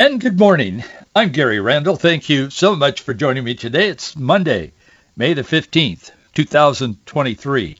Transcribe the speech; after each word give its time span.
And 0.00 0.20
good 0.20 0.38
morning. 0.38 0.84
I'm 1.12 1.32
Gary 1.32 1.58
Randall. 1.58 1.96
Thank 1.96 2.28
you 2.28 2.50
so 2.50 2.76
much 2.76 3.00
for 3.00 3.14
joining 3.14 3.42
me 3.42 3.56
today. 3.56 3.88
It's 3.88 4.14
Monday, 4.14 4.70
May 5.16 5.34
the 5.34 5.42
15th, 5.42 6.12
2023, 6.34 7.76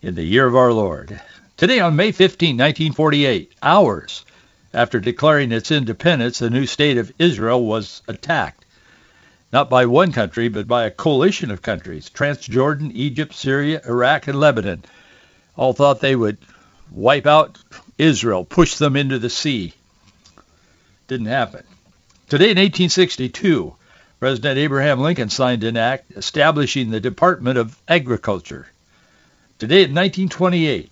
in 0.00 0.14
the 0.14 0.22
year 0.22 0.46
of 0.46 0.56
our 0.56 0.72
Lord. 0.72 1.20
Today 1.58 1.78
on 1.78 1.94
May 1.94 2.10
15, 2.10 2.56
1948, 2.56 3.52
hours 3.62 4.24
after 4.72 4.98
declaring 4.98 5.52
its 5.52 5.70
independence, 5.70 6.38
the 6.38 6.48
new 6.48 6.64
state 6.64 6.96
of 6.96 7.12
Israel 7.18 7.62
was 7.62 8.00
attacked. 8.08 8.64
Not 9.52 9.68
by 9.68 9.84
one 9.84 10.12
country, 10.12 10.48
but 10.48 10.66
by 10.66 10.86
a 10.86 10.90
coalition 10.90 11.50
of 11.50 11.60
countries. 11.60 12.08
Transjordan, 12.08 12.92
Egypt, 12.94 13.34
Syria, 13.34 13.82
Iraq, 13.86 14.26
and 14.26 14.40
Lebanon 14.40 14.86
all 15.54 15.74
thought 15.74 16.00
they 16.00 16.16
would 16.16 16.38
wipe 16.90 17.26
out 17.26 17.58
Israel, 17.98 18.46
push 18.46 18.76
them 18.76 18.96
into 18.96 19.18
the 19.18 19.28
sea. 19.28 19.74
Didn't 21.12 21.26
happen. 21.26 21.62
Today 22.30 22.46
in 22.46 22.56
1862, 22.56 23.74
President 24.18 24.58
Abraham 24.58 24.98
Lincoln 25.00 25.28
signed 25.28 25.62
an 25.62 25.76
act 25.76 26.10
establishing 26.12 26.88
the 26.88 27.00
Department 27.00 27.58
of 27.58 27.78
Agriculture. 27.86 28.66
Today 29.58 29.84
in 29.84 29.94
1928, 29.94 30.90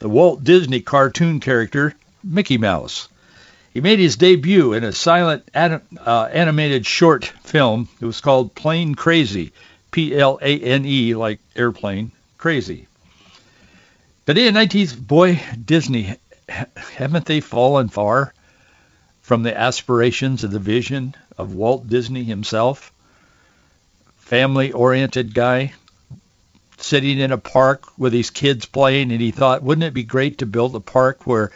the 0.00 0.08
Walt 0.08 0.42
Disney 0.42 0.80
cartoon 0.80 1.38
character 1.38 1.94
Mickey 2.24 2.58
Mouse. 2.58 3.06
He 3.72 3.80
made 3.80 4.00
his 4.00 4.16
debut 4.16 4.72
in 4.72 4.82
a 4.82 4.90
silent 4.90 5.44
anim- 5.54 5.82
uh, 6.04 6.28
animated 6.32 6.84
short 6.84 7.26
film. 7.44 7.88
It 8.00 8.04
was 8.04 8.20
called 8.20 8.56
Plane 8.56 8.96
Crazy, 8.96 9.52
P-L-A-N-E, 9.92 11.14
like 11.14 11.38
airplane, 11.54 12.10
crazy. 12.36 12.88
Today 14.26 14.48
in 14.48 14.54
19th, 14.54 14.98
boy, 14.98 15.40
Disney, 15.64 16.16
haven't 16.48 17.26
they 17.26 17.38
fallen 17.38 17.88
far? 17.88 18.34
From 19.22 19.42
the 19.42 19.56
aspirations 19.56 20.44
of 20.44 20.50
the 20.50 20.58
vision 20.58 21.14
of 21.38 21.54
Walt 21.54 21.88
Disney 21.88 22.24
himself. 22.24 22.92
Family-oriented 24.18 25.34
guy, 25.34 25.72
sitting 26.78 27.18
in 27.18 27.32
a 27.32 27.38
park 27.38 27.98
with 27.98 28.12
his 28.12 28.30
kids 28.30 28.66
playing, 28.66 29.12
and 29.12 29.20
he 29.20 29.30
thought, 29.30 29.62
wouldn't 29.62 29.84
it 29.84 29.94
be 29.94 30.02
great 30.02 30.38
to 30.38 30.46
build 30.46 30.74
a 30.74 30.80
park 30.80 31.26
where 31.26 31.52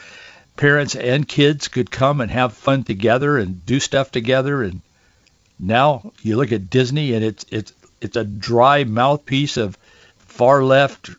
parents 0.56 0.94
and 0.94 1.27
kids 1.27 1.69
could 1.69 1.91
come 1.91 2.20
and 2.20 2.31
have 2.31 2.53
fun 2.53 2.84
together 2.84 3.37
and 3.37 3.67
do 3.67 3.81
stuff 3.81 4.11
together? 4.11 4.62
And 4.62 4.81
now 5.59 6.12
you 6.22 6.37
look 6.37 6.53
at 6.53 6.70
Disney, 6.70 7.14
and 7.14 7.25
it's 7.25 7.44
it's 7.50 7.72
it's 8.00 8.17
a 8.17 8.25
dry 8.25 8.84
mouthpiece 8.84 9.56
of 9.56 9.77
far 10.19 10.62
left 10.62 11.11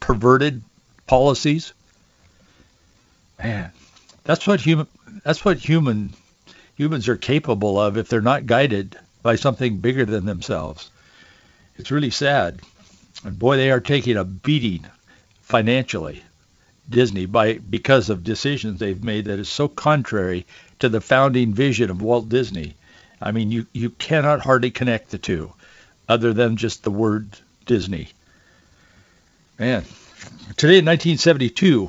perverted 0.00 0.62
policies. 1.06 1.72
Man, 3.38 3.70
that's 4.24 4.46
what 4.46 4.60
human 4.60 4.88
that's 5.24 5.44
what 5.44 5.58
human 5.58 6.12
humans 6.76 7.08
are 7.08 7.16
capable 7.16 7.80
of 7.80 7.96
if 7.96 8.08
they're 8.08 8.20
not 8.20 8.46
guided 8.46 8.98
by 9.22 9.36
something 9.36 9.78
bigger 9.78 10.04
than 10.04 10.26
themselves. 10.26 10.90
It's 11.76 11.90
really 11.90 12.10
sad. 12.10 12.60
And 13.24 13.38
boy, 13.38 13.56
they 13.56 13.70
are 13.70 13.80
taking 13.80 14.16
a 14.16 14.24
beating 14.24 14.86
financially, 15.40 16.22
Disney, 16.88 17.26
by 17.26 17.54
because 17.54 18.10
of 18.10 18.24
decisions 18.24 18.78
they've 18.78 19.02
made 19.02 19.24
that 19.26 19.38
is 19.38 19.48
so 19.48 19.68
contrary 19.68 20.46
to 20.78 20.88
the 20.88 21.00
founding 21.00 21.54
vision 21.54 21.90
of 21.90 22.02
Walt 22.02 22.28
Disney. 22.28 22.74
I 23.20 23.32
mean, 23.32 23.50
you, 23.50 23.66
you 23.72 23.90
cannot 23.90 24.40
hardly 24.40 24.70
connect 24.70 25.10
the 25.10 25.18
two 25.18 25.52
other 26.08 26.32
than 26.32 26.56
just 26.56 26.84
the 26.84 26.90
word 26.90 27.28
Disney. 27.64 28.08
Man, 29.58 29.84
today 30.56 30.78
in 30.78 30.84
1972, 30.84 31.88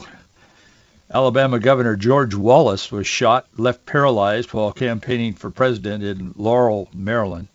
Alabama 1.14 1.58
Governor 1.58 1.96
George 1.96 2.36
Wallace 2.36 2.92
was 2.92 3.08
shot, 3.08 3.48
left 3.56 3.86
paralyzed 3.86 4.52
while 4.52 4.74
campaigning 4.74 5.34
for 5.34 5.50
president 5.50 6.04
in 6.04 6.34
Laurel, 6.36 6.90
Maryland. 6.94 7.48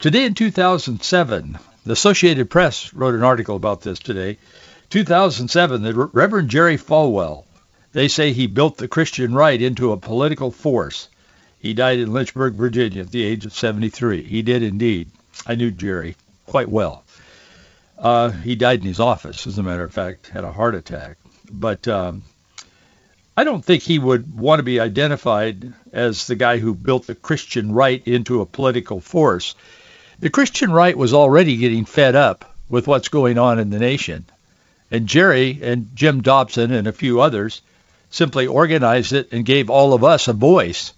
Today 0.00 0.24
in 0.24 0.34
2007, 0.34 1.56
the 1.86 1.92
Associated 1.92 2.50
Press 2.50 2.92
wrote 2.92 3.14
an 3.14 3.22
article 3.22 3.54
about 3.54 3.82
this 3.82 4.00
today. 4.00 4.38
2007, 4.90 5.82
the 5.82 5.94
Reverend 5.94 6.50
Jerry 6.50 6.76
Falwell, 6.76 7.44
they 7.92 8.08
say 8.08 8.32
he 8.32 8.48
built 8.48 8.78
the 8.78 8.88
Christian 8.88 9.34
right 9.34 9.62
into 9.62 9.92
a 9.92 9.96
political 9.96 10.50
force. 10.50 11.08
He 11.60 11.74
died 11.74 12.00
in 12.00 12.12
Lynchburg, 12.12 12.54
Virginia 12.54 13.02
at 13.02 13.12
the 13.12 13.22
age 13.22 13.46
of 13.46 13.54
73. 13.54 14.24
He 14.24 14.42
did 14.42 14.64
indeed. 14.64 15.10
I 15.46 15.54
knew 15.54 15.70
Jerry 15.70 16.16
quite 16.46 16.68
well. 16.68 17.04
Uh, 17.96 18.30
he 18.30 18.56
died 18.56 18.80
in 18.80 18.86
his 18.86 18.98
office, 18.98 19.46
as 19.46 19.58
a 19.58 19.62
matter 19.62 19.84
of 19.84 19.94
fact, 19.94 20.26
had 20.26 20.42
a 20.42 20.50
heart 20.50 20.74
attack. 20.74 21.18
But 21.50 21.86
um, 21.86 22.24
I 23.36 23.42
don't 23.44 23.64
think 23.64 23.82
he 23.82 23.98
would 23.98 24.38
want 24.38 24.60
to 24.60 24.64
be 24.64 24.78
identified 24.78 25.72
as 25.92 26.26
the 26.26 26.36
guy 26.36 26.58
who 26.58 26.74
built 26.74 27.06
the 27.06 27.16
Christian 27.16 27.72
right 27.72 28.02
into 28.06 28.40
a 28.40 28.46
political 28.46 29.00
force. 29.00 29.56
The 30.20 30.30
Christian 30.30 30.70
right 30.70 30.96
was 30.96 31.12
already 31.12 31.56
getting 31.56 31.84
fed 31.84 32.14
up 32.14 32.54
with 32.68 32.86
what's 32.86 33.08
going 33.08 33.38
on 33.38 33.58
in 33.58 33.70
the 33.70 33.80
nation. 33.80 34.24
And 34.90 35.08
Jerry 35.08 35.58
and 35.62 35.90
Jim 35.94 36.22
Dobson 36.22 36.72
and 36.72 36.86
a 36.86 36.92
few 36.92 37.20
others 37.20 37.60
simply 38.10 38.46
organized 38.46 39.12
it 39.12 39.32
and 39.32 39.44
gave 39.44 39.68
all 39.68 39.94
of 39.94 40.04
us 40.04 40.28
a 40.28 40.32
voice 40.32 40.92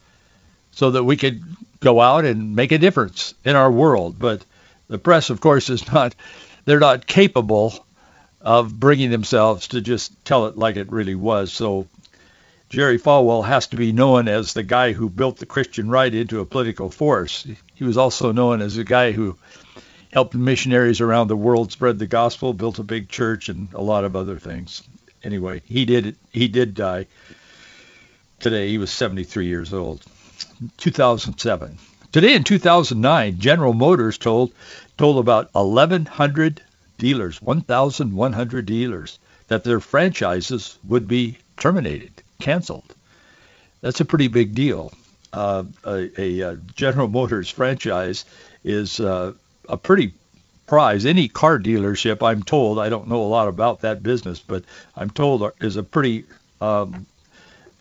so 0.72 0.90
that 0.90 1.04
we 1.04 1.16
could 1.16 1.42
go 1.80 2.02
out 2.02 2.26
and 2.26 2.54
make 2.54 2.72
a 2.72 2.78
difference 2.78 3.32
in 3.44 3.56
our 3.56 3.70
world. 3.70 4.18
But 4.18 4.44
the 4.88 4.98
press, 4.98 5.30
of 5.30 5.40
course, 5.40 5.70
is 5.70 5.90
not, 5.90 6.14
they're 6.66 6.80
not 6.80 7.06
capable 7.06 7.72
of 8.42 8.78
bringing 8.78 9.10
themselves 9.10 9.68
to 9.68 9.80
just 9.80 10.12
tell 10.24 10.46
it 10.46 10.58
like 10.58 10.76
it 10.76 10.92
really 10.92 11.14
was. 11.14 11.52
So 11.52 11.86
Jerry 12.68 12.98
Falwell 12.98 13.46
has 13.46 13.68
to 13.68 13.76
be 13.76 13.92
known 13.92 14.26
as 14.26 14.52
the 14.52 14.64
guy 14.64 14.92
who 14.92 15.08
built 15.08 15.36
the 15.36 15.46
Christian 15.46 15.88
right 15.88 16.12
into 16.12 16.40
a 16.40 16.44
political 16.44 16.90
force. 16.90 17.46
He 17.74 17.84
was 17.84 17.96
also 17.96 18.32
known 18.32 18.60
as 18.60 18.74
the 18.74 18.82
guy 18.82 19.12
who 19.12 19.36
helped 20.12 20.34
missionaries 20.34 21.00
around 21.00 21.28
the 21.28 21.36
world 21.36 21.70
spread 21.70 22.00
the 22.00 22.08
gospel, 22.08 22.52
built 22.52 22.80
a 22.80 22.82
big 22.82 23.08
church, 23.08 23.48
and 23.48 23.68
a 23.72 23.80
lot 23.80 24.02
of 24.02 24.16
other 24.16 24.40
things. 24.40 24.82
Anyway, 25.22 25.62
he 25.64 25.84
did 25.84 26.16
he 26.32 26.48
did 26.48 26.74
die 26.74 27.06
today. 28.40 28.68
He 28.68 28.78
was 28.78 28.90
73 28.90 29.46
years 29.46 29.72
old. 29.72 30.04
2007. 30.76 31.78
Today 32.10 32.34
in 32.34 32.42
2009, 32.42 33.38
General 33.38 33.74
Motors 33.74 34.18
told 34.18 34.52
told 34.98 35.18
about 35.18 35.54
1,100 35.54 36.60
dealers, 36.98 37.40
1,100 37.40 38.66
dealers, 38.66 39.20
that 39.46 39.62
their 39.62 39.78
franchises 39.78 40.78
would 40.84 41.06
be 41.06 41.38
terminated 41.56 42.22
canceled. 42.38 42.94
That's 43.80 44.00
a 44.00 44.04
pretty 44.04 44.28
big 44.28 44.54
deal. 44.54 44.92
Uh, 45.32 45.64
a, 45.84 46.20
a, 46.20 46.40
a, 46.40 46.56
General 46.74 47.08
Motors 47.08 47.50
franchise 47.50 48.24
is 48.64 49.00
uh, 49.00 49.32
a 49.68 49.76
pretty 49.76 50.12
prize. 50.66 51.06
Any 51.06 51.28
car 51.28 51.58
dealership, 51.58 52.26
I'm 52.26 52.42
told, 52.42 52.78
I 52.78 52.88
don't 52.88 53.08
know 53.08 53.22
a 53.22 53.28
lot 53.28 53.48
about 53.48 53.80
that 53.80 54.02
business, 54.02 54.40
but 54.40 54.64
I'm 54.96 55.10
told 55.10 55.52
is 55.60 55.76
a 55.76 55.82
pretty 55.82 56.24
um, 56.60 57.06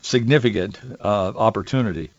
significant 0.02 0.78
uh, 1.00 1.32
opportunity. 1.36 2.10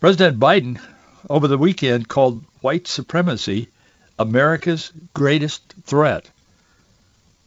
President 0.00 0.38
Biden 0.38 0.80
over 1.28 1.48
the 1.48 1.58
weekend 1.58 2.08
called 2.08 2.44
white 2.60 2.86
supremacy 2.86 3.68
America's 4.18 4.92
greatest 5.14 5.62
threat. 5.84 6.28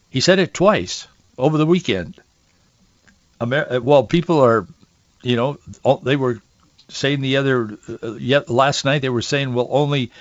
He 0.09 0.19
said 0.19 0.39
it 0.39 0.53
twice 0.53 1.07
over 1.37 1.57
the 1.57 1.65
weekend. 1.65 2.19
Amer- 3.41 3.73
uh, 3.73 3.79
well, 3.81 4.03
people 4.03 4.39
are, 4.41 4.67
you 5.23 5.35
know, 5.35 5.57
they 6.03 6.15
were 6.15 6.41
saying 6.89 7.21
the 7.21 7.37
other, 7.37 7.77
uh, 8.03 8.13
yet 8.13 8.49
last 8.49 8.85
night 8.85 9.01
they 9.01 9.09
were 9.09 9.21
saying, 9.21 9.53
well, 9.53 9.67
only 9.71 10.11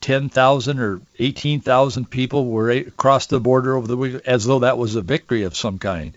10,000 0.00 0.78
or 0.78 1.00
18,000 1.18 2.10
people 2.10 2.46
were 2.46 2.70
across 2.70 3.26
the 3.26 3.40
border 3.40 3.76
over 3.76 3.86
the 3.86 3.96
week, 3.96 4.22
as 4.26 4.44
though 4.44 4.60
that 4.60 4.78
was 4.78 4.96
a 4.96 5.02
victory 5.02 5.42
of 5.42 5.56
some 5.56 5.78
kind. 5.78 6.16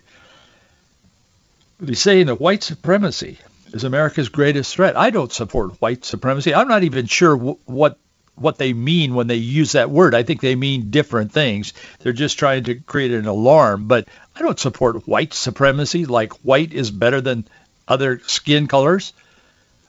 He's 1.84 2.00
saying 2.00 2.26
that 2.26 2.40
white 2.40 2.62
supremacy 2.62 3.38
is 3.72 3.84
America's 3.84 4.28
greatest 4.28 4.74
threat. 4.74 4.96
I 4.96 5.10
don't 5.10 5.32
support 5.32 5.80
white 5.82 6.04
supremacy. 6.04 6.54
I'm 6.54 6.68
not 6.68 6.84
even 6.84 7.06
sure 7.06 7.36
w- 7.36 7.58
what 7.66 7.98
what 8.36 8.58
they 8.58 8.72
mean 8.72 9.14
when 9.14 9.26
they 9.26 9.36
use 9.36 9.72
that 9.72 9.90
word. 9.90 10.14
I 10.14 10.22
think 10.22 10.40
they 10.40 10.54
mean 10.54 10.90
different 10.90 11.32
things. 11.32 11.72
They're 12.00 12.12
just 12.12 12.38
trying 12.38 12.64
to 12.64 12.74
create 12.74 13.12
an 13.12 13.26
alarm. 13.26 13.86
But 13.86 14.08
I 14.34 14.40
don't 14.42 14.58
support 14.58 15.06
white 15.06 15.34
supremacy, 15.34 16.04
like 16.06 16.32
white 16.44 16.72
is 16.72 16.90
better 16.90 17.20
than 17.20 17.46
other 17.86 18.20
skin 18.26 18.66
colors. 18.66 19.12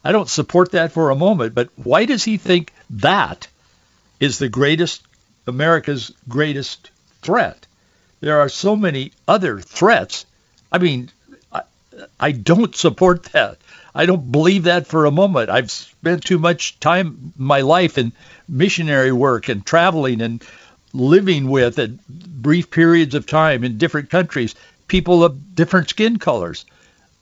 I 0.03 0.11
don't 0.11 0.29
support 0.29 0.73
that 0.73 0.91
for 0.91 1.09
a 1.09 1.15
moment, 1.15 1.55
but 1.55 1.69
why 1.75 2.05
does 2.05 2.23
he 2.23 2.37
think 2.37 2.71
that 2.91 3.47
is 4.19 4.37
the 4.37 4.49
greatest, 4.49 5.01
America's 5.47 6.11
greatest 6.29 6.91
threat? 7.23 7.65
There 8.19 8.39
are 8.39 8.49
so 8.49 8.75
many 8.75 9.13
other 9.27 9.59
threats. 9.59 10.25
I 10.71 10.77
mean, 10.77 11.09
I, 11.51 11.63
I 12.19 12.31
don't 12.33 12.75
support 12.75 13.23
that. 13.33 13.57
I 13.95 14.05
don't 14.05 14.31
believe 14.31 14.63
that 14.63 14.87
for 14.87 15.05
a 15.05 15.11
moment. 15.11 15.49
I've 15.49 15.71
spent 15.71 16.25
too 16.25 16.37
much 16.37 16.77
time 16.81 17.33
my 17.37 17.61
life 17.61 17.97
in 17.97 18.11
missionary 18.47 19.13
work 19.13 19.47
and 19.47 19.65
traveling 19.65 20.21
and 20.21 20.43
living 20.93 21.49
with 21.49 21.79
at 21.79 22.05
brief 22.07 22.69
periods 22.69 23.15
of 23.15 23.25
time 23.25 23.63
in 23.63 23.77
different 23.77 24.09
countries 24.09 24.53
people 24.87 25.23
of 25.23 25.55
different 25.55 25.89
skin 25.89 26.19
colors. 26.19 26.65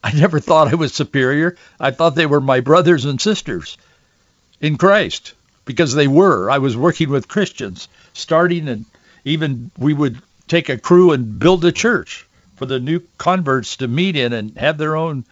I 0.03 0.11
never 0.11 0.39
thought 0.39 0.67
I 0.67 0.75
was 0.75 0.93
superior. 0.93 1.55
I 1.79 1.91
thought 1.91 2.15
they 2.15 2.25
were 2.25 2.41
my 2.41 2.59
brothers 2.59 3.05
and 3.05 3.21
sisters 3.21 3.77
in 4.59 4.77
Christ 4.77 5.33
because 5.65 5.93
they 5.93 6.07
were. 6.07 6.49
I 6.49 6.57
was 6.57 6.75
working 6.75 7.09
with 7.09 7.27
Christians, 7.27 7.87
starting 8.13 8.67
and 8.67 8.85
even 9.23 9.71
we 9.77 9.93
would 9.93 10.21
take 10.47 10.69
a 10.69 10.77
crew 10.77 11.11
and 11.11 11.39
build 11.39 11.63
a 11.63 11.71
church 11.71 12.27
for 12.57 12.65
the 12.65 12.79
new 12.79 13.01
converts 13.17 13.77
to 13.77 13.87
meet 13.87 14.15
in 14.15 14.33
and 14.33 14.57
have 14.57 14.77
their 14.77 14.97
own 14.97 15.23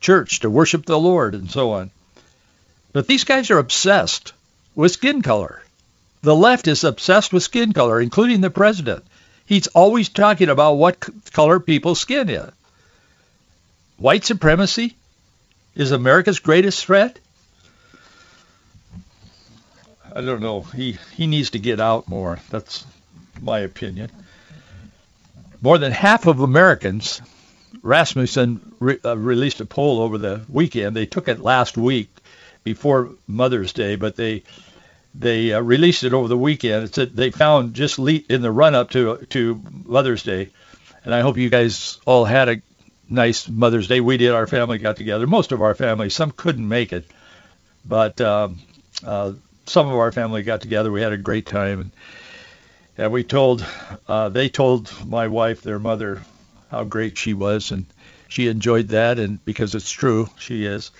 church 0.00 0.40
to 0.40 0.50
worship 0.50 0.86
the 0.86 0.98
Lord 0.98 1.34
and 1.34 1.50
so 1.50 1.72
on. 1.72 1.90
But 2.92 3.06
these 3.06 3.24
guys 3.24 3.50
are 3.50 3.58
obsessed 3.58 4.32
with 4.74 4.92
skin 4.92 5.22
color. 5.22 5.62
The 6.22 6.34
left 6.34 6.66
is 6.66 6.84
obsessed 6.84 7.32
with 7.32 7.42
skin 7.42 7.72
color, 7.72 8.00
including 8.00 8.40
the 8.40 8.50
president. 8.50 9.04
He's 9.46 9.66
always 9.68 10.08
talking 10.08 10.48
about 10.48 10.74
what 10.74 11.08
color 11.32 11.60
people's 11.60 12.00
skin 12.00 12.28
is. 12.28 12.50
White 13.96 14.24
supremacy 14.24 14.96
is 15.74 15.90
America's 15.90 16.38
greatest 16.38 16.84
threat? 16.84 17.18
I 20.14 20.20
don't 20.20 20.40
know. 20.40 20.62
He 20.62 20.98
he 21.14 21.26
needs 21.26 21.50
to 21.50 21.58
get 21.58 21.80
out 21.80 22.08
more. 22.08 22.38
That's 22.50 22.84
my 23.40 23.60
opinion. 23.60 24.10
More 25.60 25.78
than 25.78 25.92
half 25.92 26.26
of 26.26 26.40
Americans, 26.40 27.20
Rasmussen 27.82 28.74
re, 28.80 28.98
uh, 29.04 29.16
released 29.16 29.60
a 29.60 29.66
poll 29.66 30.00
over 30.00 30.18
the 30.18 30.42
weekend. 30.48 30.96
They 30.96 31.06
took 31.06 31.28
it 31.28 31.40
last 31.40 31.76
week 31.76 32.08
before 32.64 33.10
Mother's 33.26 33.72
Day, 33.72 33.96
but 33.96 34.16
they 34.16 34.42
they 35.14 35.52
uh, 35.52 35.60
released 35.60 36.04
it 36.04 36.12
over 36.12 36.28
the 36.28 36.36
weekend. 36.36 36.84
It 36.84 36.94
said 36.94 37.16
they 37.16 37.30
found 37.30 37.74
just 37.74 37.98
le- 37.98 38.20
in 38.28 38.42
the 38.42 38.52
run 38.52 38.74
up 38.74 38.90
to 38.90 39.16
to 39.30 39.62
Mother's 39.84 40.22
Day, 40.22 40.50
and 41.04 41.14
I 41.14 41.20
hope 41.20 41.36
you 41.36 41.50
guys 41.50 41.98
all 42.06 42.24
had 42.24 42.48
a 42.48 42.62
nice 43.08 43.48
Mother's 43.48 43.88
Day. 43.88 44.00
We 44.00 44.16
did. 44.16 44.32
Our 44.32 44.46
family 44.46 44.78
got 44.78 44.96
together. 44.96 45.26
Most 45.26 45.52
of 45.52 45.62
our 45.62 45.74
family, 45.74 46.10
some 46.10 46.30
couldn't 46.30 46.68
make 46.68 46.92
it, 46.92 47.06
but 47.84 48.20
um, 48.20 48.58
uh, 49.04 49.32
some 49.66 49.88
of 49.88 49.94
our 49.94 50.12
family 50.12 50.42
got 50.42 50.60
together. 50.60 50.90
We 50.90 51.02
had 51.02 51.12
a 51.12 51.18
great 51.18 51.46
time, 51.46 51.80
and, 51.80 51.90
and 52.96 53.12
we 53.12 53.24
told 53.24 53.64
uh, 54.06 54.28
they 54.28 54.48
told 54.48 54.92
my 55.06 55.28
wife, 55.28 55.62
their 55.62 55.78
mother, 55.78 56.22
how 56.70 56.84
great 56.84 57.18
she 57.18 57.34
was, 57.34 57.70
and 57.70 57.86
she 58.28 58.48
enjoyed 58.48 58.88
that, 58.88 59.18
and 59.18 59.44
because 59.44 59.74
it's 59.74 59.90
true, 59.90 60.28
she 60.38 60.64
is, 60.64 60.90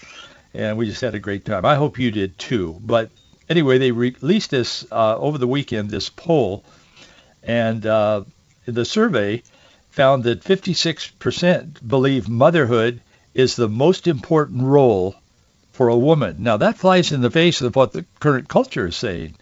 and 0.55 0.76
we 0.79 0.87
just 0.87 1.00
had 1.00 1.15
a 1.15 1.20
great 1.20 1.44
time. 1.44 1.65
I 1.65 1.75
hope 1.75 1.99
you 1.99 2.11
did 2.11 2.38
too. 2.38 2.81
But 2.81 3.11
anyway, 3.49 3.79
they 3.79 3.93
released 3.93 4.50
this 4.50 4.87
uh, 4.91 5.17
over 5.19 5.38
the 5.38 5.47
weekend, 5.47 5.91
this 5.91 6.09
poll, 6.09 6.65
and 7.43 7.85
uh, 7.85 8.25
the 8.67 8.85
survey 8.85 9.43
found 9.91 10.25
that 10.25 10.44
56% 10.44 11.87
believe 11.87 12.29
motherhood 12.29 13.00
is 13.35 13.56
the 13.56 13.69
most 13.69 14.06
important 14.06 14.62
role 14.62 15.15
for 15.73 15.88
a 15.88 15.97
woman. 15.97 16.37
Now 16.41 16.56
that 16.56 16.79
flies 16.79 17.12
in 17.12 17.20
the 17.20 17.31
face 17.31 17.61
of 17.61 17.76
what 17.76 17.93
the 17.93 18.05
current 18.20 18.49
culture 18.49 18.88
is 18.88 18.97
saying 18.97 19.35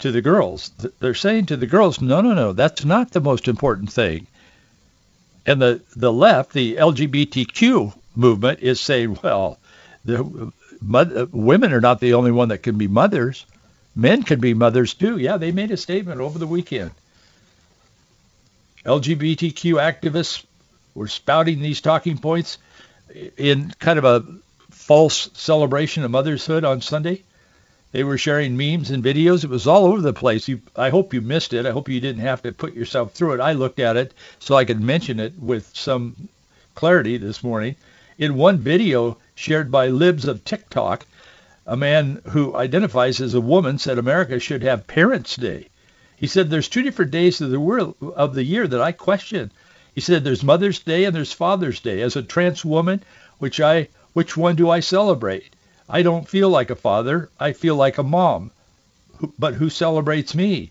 to 0.00 0.10
the 0.10 0.20
girls. 0.20 0.70
They're 1.00 1.14
saying 1.14 1.46
to 1.46 1.56
the 1.56 1.66
girls, 1.66 2.00
no, 2.00 2.20
no, 2.20 2.34
no, 2.34 2.52
that's 2.52 2.84
not 2.84 3.10
the 3.10 3.20
most 3.20 3.48
important 3.48 3.92
thing. 3.92 4.26
And 5.48 5.62
the, 5.62 5.80
the 5.96 6.12
left, 6.12 6.52
the 6.52 6.76
LGBTQ 6.76 7.94
movement 8.14 8.60
is 8.60 8.82
saying, 8.82 9.18
well, 9.22 9.58
the 10.04 10.52
mother, 10.82 11.24
women 11.24 11.72
are 11.72 11.80
not 11.80 12.00
the 12.00 12.12
only 12.12 12.32
one 12.32 12.50
that 12.50 12.62
can 12.62 12.76
be 12.76 12.86
mothers. 12.86 13.46
Men 13.96 14.24
can 14.24 14.40
be 14.40 14.52
mothers 14.52 14.92
too. 14.92 15.16
Yeah, 15.16 15.38
they 15.38 15.50
made 15.50 15.70
a 15.70 15.78
statement 15.78 16.20
over 16.20 16.38
the 16.38 16.46
weekend. 16.46 16.90
LGBTQ 18.84 19.80
activists 19.80 20.44
were 20.94 21.08
spouting 21.08 21.62
these 21.62 21.80
talking 21.80 22.18
points 22.18 22.58
in 23.38 23.72
kind 23.78 23.98
of 23.98 24.04
a 24.04 24.26
false 24.68 25.30
celebration 25.32 26.04
of 26.04 26.10
motherhood 26.10 26.64
on 26.64 26.82
Sunday. 26.82 27.22
They 27.90 28.04
were 28.04 28.18
sharing 28.18 28.54
memes 28.54 28.90
and 28.90 29.02
videos. 29.02 29.44
It 29.44 29.50
was 29.50 29.66
all 29.66 29.86
over 29.86 30.02
the 30.02 30.12
place. 30.12 30.46
You, 30.46 30.60
I 30.76 30.90
hope 30.90 31.14
you 31.14 31.22
missed 31.22 31.54
it. 31.54 31.64
I 31.64 31.70
hope 31.70 31.88
you 31.88 32.00
didn't 32.00 32.20
have 32.20 32.42
to 32.42 32.52
put 32.52 32.74
yourself 32.74 33.12
through 33.12 33.32
it. 33.32 33.40
I 33.40 33.52
looked 33.52 33.80
at 33.80 33.96
it 33.96 34.12
so 34.38 34.56
I 34.56 34.66
could 34.66 34.82
mention 34.82 35.18
it 35.18 35.32
with 35.38 35.70
some 35.74 36.28
clarity 36.74 37.16
this 37.16 37.42
morning. 37.42 37.76
In 38.18 38.34
one 38.34 38.58
video 38.58 39.16
shared 39.34 39.70
by 39.70 39.88
Libs 39.88 40.26
of 40.26 40.44
TikTok, 40.44 41.06
a 41.66 41.76
man 41.78 42.20
who 42.26 42.54
identifies 42.54 43.20
as 43.22 43.32
a 43.32 43.40
woman 43.40 43.78
said 43.78 43.96
America 43.96 44.38
should 44.38 44.62
have 44.62 44.86
Parents' 44.86 45.36
Day. 45.36 45.68
He 46.14 46.26
said 46.26 46.50
there's 46.50 46.68
two 46.68 46.82
different 46.82 47.10
days 47.10 47.40
of 47.40 47.50
the 47.50 47.58
world 47.58 47.94
of 48.16 48.34
the 48.34 48.44
year 48.44 48.66
that 48.66 48.82
I 48.82 48.92
question. 48.92 49.50
He 49.94 50.02
said 50.02 50.24
there's 50.24 50.44
Mother's 50.44 50.80
Day 50.80 51.04
and 51.04 51.16
there's 51.16 51.32
Father's 51.32 51.80
Day. 51.80 52.02
As 52.02 52.16
a 52.16 52.22
trans 52.22 52.66
woman, 52.66 53.02
which 53.38 53.60
I 53.60 53.88
which 54.12 54.36
one 54.36 54.56
do 54.56 54.68
I 54.68 54.80
celebrate? 54.80 55.54
I 55.88 56.02
don't 56.02 56.28
feel 56.28 56.50
like 56.50 56.70
a 56.70 56.76
father. 56.76 57.30
I 57.40 57.52
feel 57.52 57.74
like 57.74 57.98
a 57.98 58.02
mom. 58.02 58.50
But 59.38 59.54
who 59.54 59.70
celebrates 59.70 60.34
me? 60.34 60.70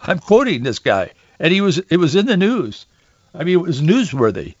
I'm 0.00 0.18
quoting 0.18 0.62
this 0.62 0.78
guy, 0.78 1.10
and 1.38 1.52
he 1.52 1.60
was 1.60 1.78
it 1.78 1.96
was 1.96 2.16
in 2.16 2.26
the 2.26 2.36
news. 2.36 2.86
I 3.34 3.44
mean, 3.44 3.54
it 3.54 3.62
was 3.62 3.80
newsworthy. 3.80 4.54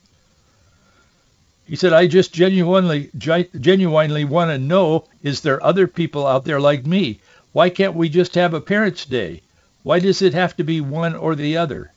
He 1.66 1.76
said, 1.76 1.92
I 1.92 2.06
just 2.06 2.32
genuinely 2.34 3.10
genuinely 3.16 4.24
want 4.24 4.50
to 4.50 4.58
know, 4.58 5.06
is 5.22 5.40
there 5.40 5.62
other 5.64 5.86
people 5.86 6.26
out 6.26 6.44
there 6.44 6.60
like 6.60 6.84
me? 6.84 7.20
Why 7.52 7.70
can't 7.70 7.94
we 7.94 8.08
just 8.08 8.34
have 8.34 8.54
a 8.54 8.60
Parents' 8.60 9.04
Day? 9.04 9.42
Why 9.82 9.98
does 9.98 10.22
it 10.22 10.34
have 10.34 10.56
to 10.56 10.64
be 10.64 10.80
one 10.80 11.14
or 11.14 11.34
the 11.34 11.56
other? 11.56 11.92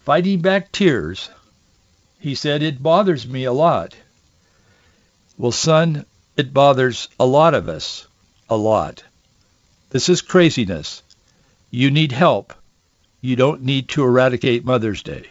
Fighting 0.00 0.40
back 0.40 0.72
tears, 0.72 1.30
he 2.18 2.34
said, 2.34 2.62
it 2.62 2.82
bothers 2.82 3.26
me 3.26 3.44
a 3.44 3.52
lot. 3.52 3.94
Well, 5.38 5.52
son, 5.52 6.06
it 6.36 6.52
bothers 6.52 7.08
a 7.18 7.26
lot 7.26 7.54
of 7.54 7.68
us. 7.68 8.06
A 8.48 8.56
lot. 8.56 9.02
This 9.90 10.08
is 10.08 10.22
craziness. 10.22 11.02
You 11.70 11.90
need 11.90 12.12
help. 12.12 12.54
You 13.20 13.34
don't 13.36 13.62
need 13.62 13.88
to 13.90 14.04
eradicate 14.04 14.64
Mother's 14.64 15.02
Day. 15.02 15.26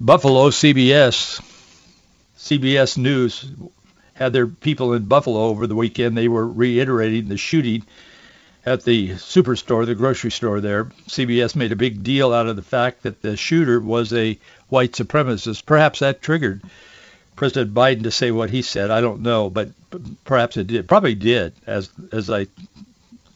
Buffalo, 0.00 0.50
CBS, 0.50 1.40
CBS 2.36 2.98
News 2.98 3.50
had 4.14 4.32
their 4.32 4.48
people 4.48 4.94
in 4.94 5.04
Buffalo 5.04 5.44
over 5.44 5.66
the 5.66 5.76
weekend. 5.76 6.16
They 6.16 6.28
were 6.28 6.46
reiterating 6.46 7.28
the 7.28 7.36
shooting 7.36 7.84
at 8.66 8.84
the 8.84 9.10
superstore, 9.10 9.86
the 9.86 9.94
grocery 9.94 10.30
store 10.30 10.60
there. 10.60 10.86
CBS 11.08 11.56
made 11.56 11.72
a 11.72 11.76
big 11.76 12.02
deal 12.02 12.32
out 12.32 12.46
of 12.46 12.56
the 12.56 12.62
fact 12.62 13.02
that 13.02 13.22
the 13.22 13.36
shooter 13.36 13.80
was 13.80 14.12
a 14.12 14.38
white 14.72 14.92
supremacists. 14.92 15.64
Perhaps 15.64 15.98
that 15.98 16.22
triggered 16.22 16.62
President 17.36 17.74
Biden 17.74 18.04
to 18.04 18.10
say 18.10 18.30
what 18.30 18.50
he 18.50 18.62
said. 18.62 18.90
I 18.90 19.02
don't 19.02 19.20
know, 19.20 19.50
but 19.50 19.68
perhaps 20.24 20.56
it 20.56 20.66
did. 20.66 20.88
Probably 20.88 21.14
did, 21.14 21.52
as 21.66 21.90
as 22.10 22.30
I 22.30 22.46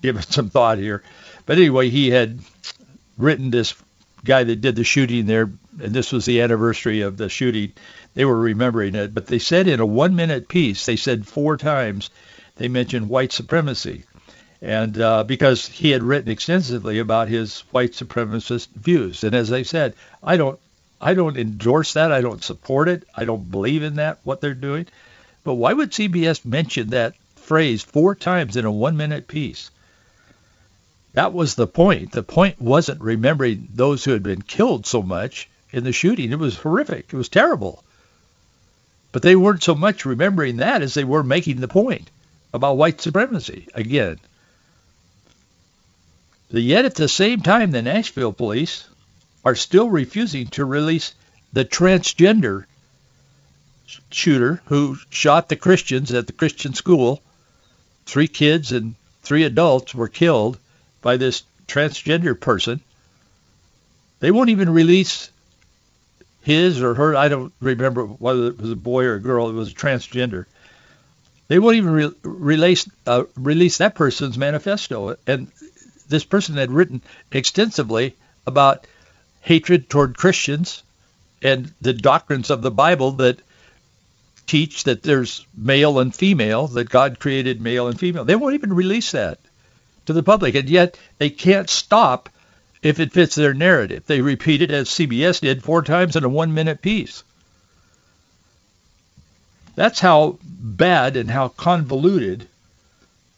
give 0.03 0.17
it 0.17 0.25
some 0.25 0.49
thought 0.49 0.79
here. 0.79 1.03
But 1.45 1.59
anyway, 1.59 1.91
he 1.91 2.11
had 2.11 2.41
written 3.19 3.51
this 3.51 3.75
guy 4.25 4.45
that 4.45 4.61
did 4.61 4.77
the 4.77 4.85
shooting 4.85 5.27
there, 5.27 5.51
and 5.81 5.93
this 5.93 6.11
was 6.11 6.25
the 6.25 6.41
anniversary 6.41 7.03
of 7.03 7.17
the 7.17 7.29
shooting 7.29 7.73
they 8.15 8.25
were 8.25 8.39
remembering 8.39 8.95
it. 8.95 9.15
But 9.15 9.27
they 9.27 9.39
said 9.39 9.69
in 9.69 9.81
a 9.81 9.87
one-minute 9.87 10.49
piece, 10.49 10.87
they 10.87 10.97
said 10.97 11.27
four 11.27 11.57
times, 11.57 12.11
they 12.57 12.69
mentioned 12.69 13.09
white 13.09 13.33
supremacy, 13.33 14.05
and 14.63 14.99
uh, 14.99 15.23
because 15.25 15.67
he 15.67 15.91
had 15.91 16.03
written 16.03 16.31
extensively 16.31 16.99
about 16.99 17.29
his 17.29 17.61
white 17.73 17.93
supremacist 17.93 18.69
views. 18.71 19.23
And 19.23 19.35
as 19.35 19.53
I 19.53 19.63
said, 19.63 19.95
I 20.23 20.39
don't, 20.39 20.59
I 21.01 21.15
don't 21.15 21.37
endorse 21.37 21.93
that. 21.93 22.13
I 22.13 22.21
don't 22.21 22.43
support 22.43 22.89
it. 22.89 23.07
I 23.15 23.25
don't 23.25 23.51
believe 23.51 23.83
in 23.83 23.97
that 23.97 24.19
what 24.25 24.41
they're 24.41 24.55
doing. 24.55 24.87
But 25.45 25.55
why 25.55 25.73
would 25.73 25.93
CBS 25.93 26.45
mention 26.45 26.91
that 26.91 27.15
phrase 27.37 27.83
four 27.83 28.15
times 28.15 28.57
in 28.57 28.65
a 28.65 28.73
one-minute 28.73 29.29
piece? 29.29 29.71
That 31.13 31.33
was 31.33 31.55
the 31.55 31.67
point. 31.67 32.13
The 32.13 32.23
point 32.23 32.61
wasn't 32.61 33.01
remembering 33.01 33.69
those 33.75 34.05
who 34.05 34.11
had 34.13 34.23
been 34.23 34.43
killed 34.43 34.87
so 34.87 35.03
much 35.03 35.49
in 35.71 35.85
the 35.85 35.93
shooting. 35.93 36.33
It 36.33 36.39
was 36.39 36.57
horrific. 36.57 37.13
It 37.13 37.17
was 37.17 37.29
terrible. 37.29 37.83
But 39.13 39.23
they 39.23 39.37
weren't 39.37 39.63
so 39.63 39.75
much 39.75 40.05
remembering 40.05 40.57
that 40.59 40.83
as 40.83 40.95
they 40.95 41.05
were 41.05 41.23
making 41.23 41.61
the 41.61 41.69
point 41.69 42.11
about 42.53 42.77
white 42.77 43.01
supremacy 43.01 43.69
again. 43.75 44.19
Yet 46.51 46.85
at 46.85 46.95
the 46.95 47.09
same 47.09 47.41
time, 47.41 47.71
the 47.71 47.83
Nashville 47.83 48.33
police 48.33 48.85
are 49.47 49.55
still 49.55 49.89
refusing 49.89 50.49
to 50.49 50.65
release 50.65 51.15
the 51.53 51.65
transgender 51.65 52.65
shooter 54.11 54.61
who 54.65 54.97
shot 55.09 55.49
the 55.49 55.55
Christians 55.55 56.13
at 56.13 56.27
the 56.27 56.33
Christian 56.33 56.75
school. 56.75 57.23
Three 58.07 58.27
kids 58.27 58.73
and 58.73 58.97
three 59.23 59.45
adults 59.45 59.95
were 59.95 60.09
killed 60.09 60.59
by 61.01 61.17
this 61.17 61.45
transgender 61.69 62.39
person. 62.39 62.81
They 64.19 64.33
won't 64.33 64.51
even 64.51 64.69
release 64.69 65.31
his 66.43 66.83
or 66.83 66.95
her, 66.95 67.15
I 67.15 67.29
don't 67.29 67.53
remember 67.61 68.05
whether 68.05 68.49
it 68.49 68.61
was 68.61 68.73
a 68.73 68.77
boy 68.77 69.05
or 69.05 69.15
a 69.15 69.21
girl, 69.21 69.49
it 69.49 69.53
was 69.53 69.71
a 69.71 69.75
transgender. 69.75 70.47
They 71.47 71.61
won't 71.61 71.77
even 71.77 71.93
re- 71.93 72.15
release, 72.25 72.91
uh, 73.07 73.25
release 73.37 73.79
that 73.79 73.95
person's 73.95 74.37
manifesto. 74.37 75.15
And 75.25 75.53
this 76.09 76.25
person 76.25 76.57
had 76.57 76.73
written 76.73 77.01
extensively 77.31 78.17
about 78.45 78.89
hatred 79.47 79.89
toward 79.89 80.19
Christians 80.19 80.83
and 81.41 81.73
the 81.81 81.93
doctrines 81.93 82.51
of 82.51 82.63
the 82.63 82.71
Bible 82.73 83.13
that 83.13 83.39
teach 84.49 84.85
that 84.85 85.05
there's 85.05 85.47
male 85.57 86.01
and 86.01 86.13
female, 86.13 86.67
that 86.67 86.91
God 86.91 87.21
created 87.21 87.61
male 87.61 87.87
and 87.87 87.99
female. 87.99 88.25
They 88.25 88.35
won't 88.35 88.55
even 88.55 88.73
release 88.73 89.13
that 89.13 89.39
to 90.07 90.13
the 90.13 90.25
public, 90.25 90.57
and 90.57 90.69
yet 90.69 90.99
they 91.19 91.31
can't 91.31 91.71
stop 91.71 92.29
if 92.83 92.99
it 92.99 93.13
fits 93.13 93.37
their 93.37 93.55
narrative. 93.55 94.05
They 94.07 94.21
repeat 94.21 94.63
it 94.63 94.73
as 94.73 94.89
CBS 94.89 95.41
did 95.41 95.63
four 95.63 95.83
times 95.83 96.17
in 96.17 96.25
a 96.25 96.29
one-minute 96.29 96.83
piece. 96.83 97.23
That's 99.77 100.01
how 100.01 100.41
bad 100.43 101.17
and 101.17 101.31
how 101.31 101.49
convoluted 101.49 102.49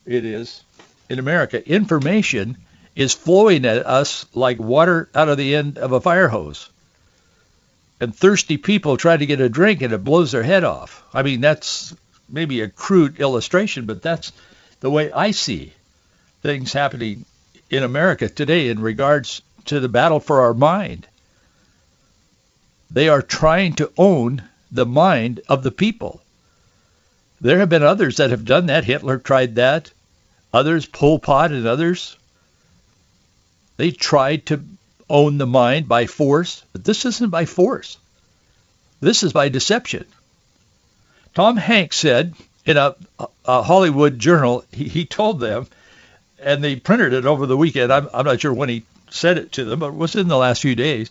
it 0.07 0.25
is 0.25 0.63
in 1.11 1.19
America. 1.19 1.69
Information 1.71 2.57
is 2.99 3.15
flowing 3.15 3.65
at 3.65 3.87
us 3.87 4.27
like 4.35 4.59
water 4.59 5.09
out 5.15 5.29
of 5.29 5.39
the 5.39 5.55
end 5.55 5.79
of 5.79 5.93
a 5.93 6.01
fire 6.01 6.27
hose 6.27 6.69
and 8.01 8.13
thirsty 8.15 8.57
people 8.57 8.97
try 8.97 9.17
to 9.17 9.25
get 9.25 9.41
a 9.41 9.49
drink 9.49 9.83
and 9.83 9.93
it 9.93 10.03
blows 10.03 10.33
their 10.33 10.43
head 10.43 10.65
off. 10.65 11.05
I 11.15 11.23
mean, 11.23 11.41
that's 11.41 11.95
maybe 12.29 12.61
a 12.61 12.69
crude 12.69 13.21
illustration, 13.21 13.87
but 13.87 14.03
that's 14.03 14.33
the 14.81 14.91
way 14.91 15.13
I 15.13 15.31
see 15.31 15.73
things 16.43 16.73
happening 16.73 17.25
in 17.71 17.85
America 17.85 18.29
today 18.29 18.69
in 18.69 18.81
regards 18.81 19.43
to 19.67 19.79
the 19.79 19.89
battle 19.89 20.19
for 20.19 20.41
our 20.41 20.55
mind. 20.55 21.07
They 22.91 23.09
are 23.09 23.23
trying 23.23 23.75
to 23.75 23.93
own 23.97 24.43
the 24.73 24.87
mind 24.87 25.41
of 25.49 25.63
the 25.63 25.71
people. 25.71 26.21
There 27.41 27.61
have 27.61 27.69
been 27.69 27.85
others 27.85 28.17
that 28.17 28.31
have 28.31 28.45
done 28.45 28.67
that. 28.67 28.85
Hitler 28.85 29.19
tried 29.19 29.55
that. 29.55 29.93
Others, 30.53 30.87
Pol 30.87 31.21
Pot 31.21 31.53
and 31.53 31.65
others, 31.65 32.17
they 33.79 33.93
tried 33.93 34.45
to 34.47 34.63
own 35.09 35.39
the 35.39 35.47
mind 35.47 35.89
by 35.89 36.07
force, 36.07 36.63
but 36.73 36.85
this 36.85 37.07
isn't 37.07 37.31
by 37.31 37.47
force. 37.47 37.97
This 39.01 39.23
is 39.23 39.33
by 39.33 39.49
deception. 39.49 40.05
Tom 41.35 41.57
Hanks 41.57 41.97
said 41.97 42.35
in 42.67 42.77
a, 42.77 42.97
a 43.47 43.63
Hollywood 43.63 44.19
journal, 44.19 44.65
he, 44.73 44.85
he, 44.89 45.05
told 45.07 45.41
them, 45.41 45.69
and 46.39 46.63
they 46.63 46.77
printed 46.77 47.13
it 47.13 47.25
over 47.25 47.47
the 47.47 47.57
weekend. 47.57 47.93
I'm, 47.93 48.09
I'm 48.13 48.27
not 48.27 48.41
sure 48.41 48.53
when 48.53 48.69
he 48.69 48.83
said 49.11 49.39
it 49.39 49.53
to 49.53 49.65
them, 49.65 49.79
but 49.79 49.89
it 49.89 49.95
was 49.95 50.17
in 50.17 50.29
the 50.29 50.37
last 50.37 50.61
few 50.61 50.75
days. 50.75 51.11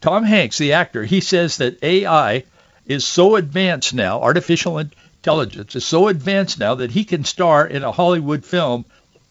Tom 0.00 0.24
Hanks, 0.24 0.58
the 0.58 0.74
actor, 0.74 1.04
he 1.04 1.20
says 1.20 1.56
that 1.56 1.82
AI 1.82 2.44
is 2.86 3.06
so 3.06 3.36
advanced 3.36 3.94
now, 3.94 4.20
artificial 4.20 4.78
intelligence 4.78 5.74
is 5.74 5.86
so 5.86 6.08
advanced 6.08 6.58
now 6.58 6.74
that 6.74 6.90
he 6.90 7.04
can 7.04 7.24
star 7.24 7.66
in 7.66 7.82
a 7.82 7.92
Hollywood 7.92 8.44
film 8.44 8.84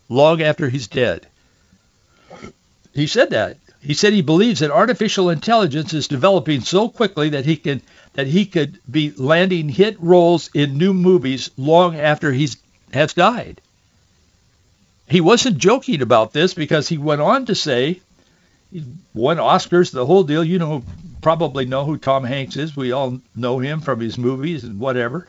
long 0.10 0.42
after 0.42 0.68
he's 0.70 0.88
dead. 0.88 1.28
He 2.94 3.08
said 3.08 3.32
that. 3.32 3.58
He 3.82 3.94
said 3.94 4.14
he 4.14 4.22
believes 4.22 4.62
that 4.62 4.72
artificial 4.72 5.30
intelligence 5.30 5.94
is 5.94 6.08
developing 6.08 6.62
so 6.62 6.88
quickly 6.88 7.30
that 7.30 7.46
he 7.46 7.58
can 7.58 7.82
that 8.14 8.28
he 8.28 8.46
could 8.46 8.80
be 8.90 9.12
landing 9.18 9.68
hit 9.68 10.02
roles 10.02 10.50
in 10.54 10.78
new 10.78 10.94
movies 10.94 11.50
long 11.58 11.96
after 11.96 12.32
he 12.32 12.48
has 12.94 13.14
died. 13.14 13.60
He 15.10 15.20
wasn't 15.20 15.58
joking 15.58 16.02
about 16.02 16.32
this 16.32 16.54
because 16.54 16.88
he 16.88 16.98
went 16.98 17.22
on 17.22 17.46
to 17.48 17.56
say 17.56 18.00
he 18.72 18.86
won 19.14 19.38
Oscars, 19.38 19.92
the 19.92 20.06
whole 20.06 20.24
deal. 20.24 20.44
You 20.44 20.60
know, 20.60 20.84
probably 21.22 21.66
know 21.66 21.84
who 21.84 21.98
Tom 21.98 22.24
Hanks 22.24 22.56
is. 22.56 22.78
We 22.78 22.92
all 22.92 23.20
know 23.36 23.60
him 23.60 23.82
from 23.82 24.00
his 24.00 24.18
movies 24.18 24.64
and 24.64 24.80
whatever. 24.80 25.28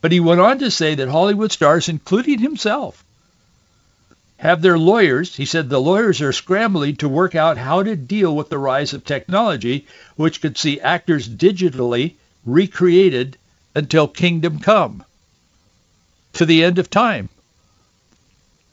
But 0.00 0.12
he 0.12 0.20
went 0.20 0.40
on 0.40 0.58
to 0.60 0.70
say 0.70 0.94
that 0.94 1.08
Hollywood 1.08 1.52
stars, 1.52 1.88
including 1.88 2.38
himself, 2.38 3.03
have 4.44 4.60
their 4.60 4.78
lawyers, 4.78 5.34
he 5.36 5.46
said 5.46 5.70
the 5.70 5.80
lawyers 5.80 6.20
are 6.20 6.30
scrambling 6.30 6.94
to 6.96 7.08
work 7.08 7.34
out 7.34 7.56
how 7.56 7.82
to 7.82 7.96
deal 7.96 8.36
with 8.36 8.50
the 8.50 8.58
rise 8.58 8.92
of 8.92 9.02
technology, 9.02 9.86
which 10.16 10.42
could 10.42 10.58
see 10.58 10.78
actors 10.78 11.26
digitally 11.26 12.12
recreated 12.44 13.38
until 13.74 14.06
kingdom 14.06 14.58
come, 14.58 15.02
to 16.34 16.44
the 16.44 16.62
end 16.62 16.78
of 16.78 16.90
time. 16.90 17.30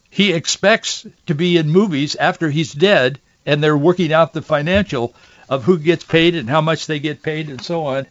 He 0.10 0.34
expects 0.34 1.08
to 1.28 1.34
be 1.34 1.56
in 1.56 1.70
movies 1.70 2.18
after 2.18 2.50
he's 2.50 2.74
dead, 2.74 3.18
and 3.46 3.64
they're 3.64 3.78
working 3.78 4.12
out 4.12 4.34
the 4.34 4.42
financial 4.42 5.16
of 5.48 5.64
who 5.64 5.78
gets 5.78 6.04
paid 6.04 6.36
and 6.36 6.50
how 6.50 6.60
much 6.60 6.86
they 6.86 7.00
get 7.00 7.24
paid 7.24 7.50
and 7.50 7.64
so 7.64 7.86
on 7.86 8.08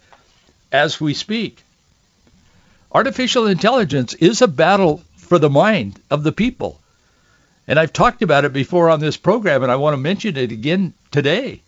as 0.72 0.98
we 0.98 1.12
speak. 1.12 1.62
Artificial 2.90 3.46
intelligence 3.46 4.14
is 4.14 4.40
a 4.40 4.48
battle 4.48 5.04
for 5.18 5.38
the 5.38 5.50
mind 5.50 6.00
of 6.10 6.22
the 6.22 6.32
people. 6.32 6.79
And 7.66 7.78
I've 7.78 7.92
talked 7.92 8.22
about 8.22 8.44
it 8.44 8.52
before 8.52 8.90
on 8.90 9.00
this 9.00 9.16
program, 9.16 9.62
and 9.62 9.70
I 9.70 9.76
want 9.76 9.94
to 9.94 9.98
mention 9.98 10.36
it 10.36 10.50
again 10.50 10.92
today. 11.10 11.62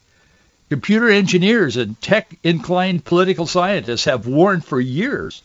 Computer 0.69 1.09
engineers 1.11 1.77
and 1.77 2.01
tech-inclined 2.01 3.05
political 3.05 3.47
scientists 3.47 4.05
have 4.05 4.27
warned 4.27 4.65
for 4.65 4.81
years 4.81 5.43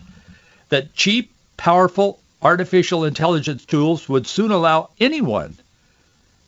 that 0.69 0.93
cheap, 0.93 1.31
powerful 1.57 2.19
artificial 2.41 3.03
intelligence 3.03 3.65
tools 3.65 4.07
would 4.07 4.27
soon 4.27 4.51
allow 4.51 4.89
anyone 4.99 5.57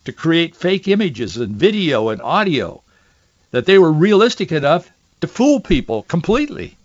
to 0.04 0.12
create 0.12 0.56
fake 0.56 0.88
images 0.88 1.36
and 1.36 1.56
video 1.56 2.08
and 2.08 2.22
audio, 2.22 2.82
that 3.50 3.66
they 3.66 3.78
were 3.78 3.92
realistic 3.92 4.50
enough 4.50 4.90
to 5.20 5.26
fool 5.26 5.60
people 5.60 6.02
completely, 6.04 6.76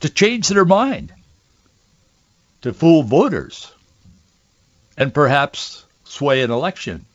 to 0.00 0.08
change 0.08 0.48
their 0.48 0.64
mind, 0.64 1.12
to 2.62 2.72
fool 2.72 3.02
voters, 3.02 3.70
and 4.96 5.12
perhaps 5.12 5.84
sway 6.12 6.42
an 6.42 6.50
election. 6.50 7.06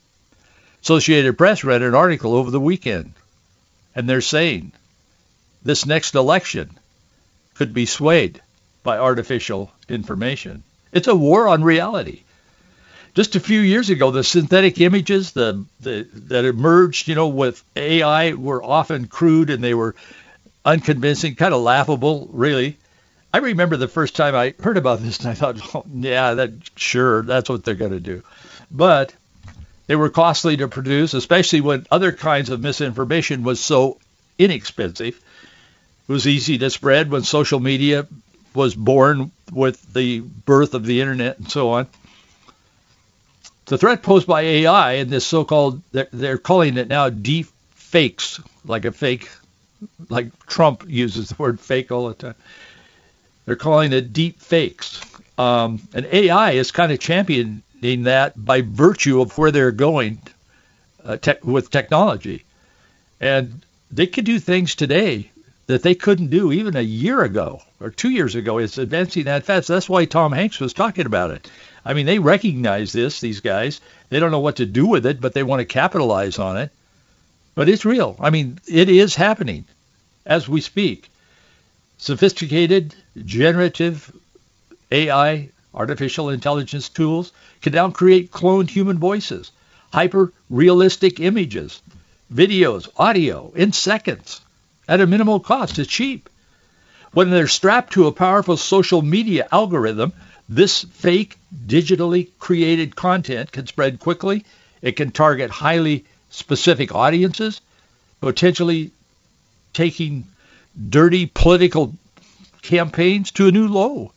Associated 0.81 1.37
Press 1.37 1.63
read 1.63 1.83
an 1.83 1.93
article 1.93 2.33
over 2.33 2.49
the 2.49 2.59
weekend, 2.59 3.13
and 3.95 4.09
they're 4.09 4.21
saying 4.21 4.71
this 5.63 5.85
next 5.85 6.15
election 6.15 6.71
could 7.55 7.73
be 7.73 7.85
swayed 7.85 8.41
by 8.83 8.97
artificial 8.97 9.71
information. 9.87 10.63
It's 10.91 11.07
a 11.07 11.15
war 11.15 11.47
on 11.47 11.63
reality. 11.63 12.21
Just 13.13 13.35
a 13.35 13.39
few 13.39 13.59
years 13.59 13.89
ago, 13.89 14.11
the 14.11 14.23
synthetic 14.23 14.79
images 14.79 15.31
the, 15.31 15.65
the, 15.79 16.07
that 16.29 16.45
emerged, 16.45 17.07
you 17.07 17.15
know, 17.15 17.27
with 17.27 17.63
AI 17.75 18.33
were 18.33 18.63
often 18.63 19.07
crude 19.07 19.49
and 19.49 19.63
they 19.63 19.73
were 19.73 19.95
unconvincing, 20.65 21.35
kind 21.35 21.53
of 21.53 21.61
laughable, 21.61 22.29
really. 22.31 22.77
I 23.33 23.39
remember 23.39 23.77
the 23.77 23.87
first 23.87 24.15
time 24.15 24.35
I 24.35 24.53
heard 24.59 24.77
about 24.77 25.01
this 25.01 25.19
and 25.19 25.29
I 25.29 25.33
thought, 25.33 25.59
oh, 25.75 25.85
yeah, 25.91 26.35
that 26.35 26.51
sure, 26.75 27.23
that's 27.23 27.49
what 27.49 27.63
they're 27.63 27.75
going 27.75 27.91
to 27.91 27.99
do 27.99 28.23
but 28.71 29.13
they 29.87 29.95
were 29.95 30.09
costly 30.09 30.57
to 30.57 30.67
produce, 30.67 31.13
especially 31.13 31.61
when 31.61 31.87
other 31.89 32.11
kinds 32.11 32.49
of 32.49 32.61
misinformation 32.61 33.43
was 33.43 33.59
so 33.59 33.97
inexpensive. 34.37 35.19
It 36.07 36.11
was 36.11 36.27
easy 36.27 36.57
to 36.59 36.69
spread 36.69 37.09
when 37.09 37.23
social 37.23 37.59
media 37.59 38.07
was 38.53 38.75
born 38.75 39.31
with 39.51 39.93
the 39.93 40.19
birth 40.19 40.73
of 40.73 40.85
the 40.85 41.01
internet 41.01 41.37
and 41.37 41.49
so 41.49 41.71
on. 41.71 41.87
The 43.65 43.77
threat 43.77 44.01
posed 44.01 44.27
by 44.27 44.41
AI 44.41 44.93
and 44.93 45.09
this 45.09 45.25
so-called, 45.25 45.81
they're, 45.91 46.37
calling 46.37 46.77
it 46.77 46.87
now 46.87 47.09
deep 47.09 47.47
fakes, 47.75 48.39
like 48.65 48.85
a 48.85 48.91
fake, 48.91 49.29
like 50.09 50.31
Trump 50.47 50.85
uses 50.87 51.29
the 51.29 51.35
word 51.37 51.59
fake 51.59 51.91
all 51.91 52.07
the 52.07 52.13
time. 52.13 52.35
They're 53.45 53.57
calling 53.57 53.93
it 53.93 54.13
deep 54.13 54.39
fakes. 54.41 55.01
Um, 55.37 55.81
and 55.93 56.05
AI 56.05 56.51
is 56.51 56.71
kind 56.71 56.91
of 56.91 56.99
championing 56.99 57.61
that 57.81 58.33
by 58.35 58.61
virtue 58.61 59.21
of 59.21 59.37
where 59.37 59.51
they're 59.51 59.71
going 59.71 60.21
uh, 61.03 61.17
with 61.43 61.71
technology. 61.71 62.43
And 63.19 63.61
they 63.91 64.07
could 64.07 64.25
do 64.25 64.39
things 64.39 64.75
today 64.75 65.31
that 65.67 65.83
they 65.83 65.95
couldn't 65.95 66.29
do 66.29 66.51
even 66.51 66.75
a 66.75 66.81
year 66.81 67.23
ago 67.23 67.61
or 67.79 67.89
two 67.89 68.09
years 68.09 68.35
ago. 68.35 68.57
It's 68.57 68.77
advancing 68.77 69.25
that 69.25 69.43
fast. 69.43 69.67
That's 69.67 69.89
why 69.89 70.05
Tom 70.05 70.31
Hanks 70.31 70.59
was 70.59 70.73
talking 70.73 71.05
about 71.05 71.31
it. 71.31 71.49
I 71.85 71.93
mean, 71.93 72.05
they 72.05 72.19
recognize 72.19 72.91
this, 72.91 73.19
these 73.19 73.41
guys. 73.41 73.81
They 74.09 74.19
don't 74.19 74.31
know 74.31 74.39
what 74.39 74.57
to 74.57 74.65
do 74.65 74.85
with 74.85 75.05
it, 75.05 75.21
but 75.21 75.33
they 75.33 75.43
want 75.43 75.59
to 75.59 75.65
capitalize 75.65 76.39
on 76.39 76.57
it. 76.57 76.71
But 77.55 77.69
it's 77.69 77.85
real. 77.85 78.15
I 78.19 78.29
mean, 78.29 78.59
it 78.67 78.89
is 78.89 79.15
happening 79.15 79.65
as 80.25 80.47
we 80.47 80.61
speak. 80.61 81.09
Sophisticated, 81.97 82.93
generative 83.25 84.11
AI, 84.91 85.49
artificial 85.77 86.29
intelligence 86.29 86.89
tools 86.89 87.31
can 87.61 87.73
now 87.73 87.89
create 87.89 88.31
cloned 88.31 88.69
human 88.69 88.97
voices, 88.97 89.51
hyper-realistic 89.93 91.19
images, 91.19 91.81
videos, 92.33 92.89
audio 92.97 93.51
in 93.55 93.71
seconds 93.71 94.41
at 94.87 94.99
a 94.99 95.07
minimal 95.07 95.39
cost. 95.39 95.79
It's 95.79 95.89
cheap. 95.89 96.29
When 97.13 97.29
they're 97.29 97.47
strapped 97.47 97.93
to 97.93 98.07
a 98.07 98.11
powerful 98.11 98.57
social 98.57 99.01
media 99.01 99.47
algorithm, 99.51 100.13
this 100.49 100.83
fake, 100.83 101.37
digitally 101.67 102.29
created 102.39 102.95
content 102.95 103.51
can 103.51 103.67
spread 103.67 103.99
quickly. 103.99 104.45
It 104.81 104.93
can 104.93 105.11
target 105.11 105.49
highly 105.49 106.05
specific 106.29 106.93
audiences, 106.93 107.61
potentially 108.19 108.91
taking 109.73 110.27
dirty 110.89 111.25
political 111.27 111.93
campaigns 112.61 113.31
to 113.31 113.47
a 113.47 113.51
new 113.51 113.67
low. 113.67 114.11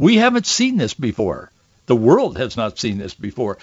We 0.00 0.16
haven't 0.16 0.46
seen 0.46 0.78
this 0.78 0.94
before. 0.94 1.50
The 1.84 1.94
world 1.94 2.38
has 2.38 2.56
not 2.56 2.78
seen 2.78 2.96
this 2.96 3.12
before. 3.12 3.58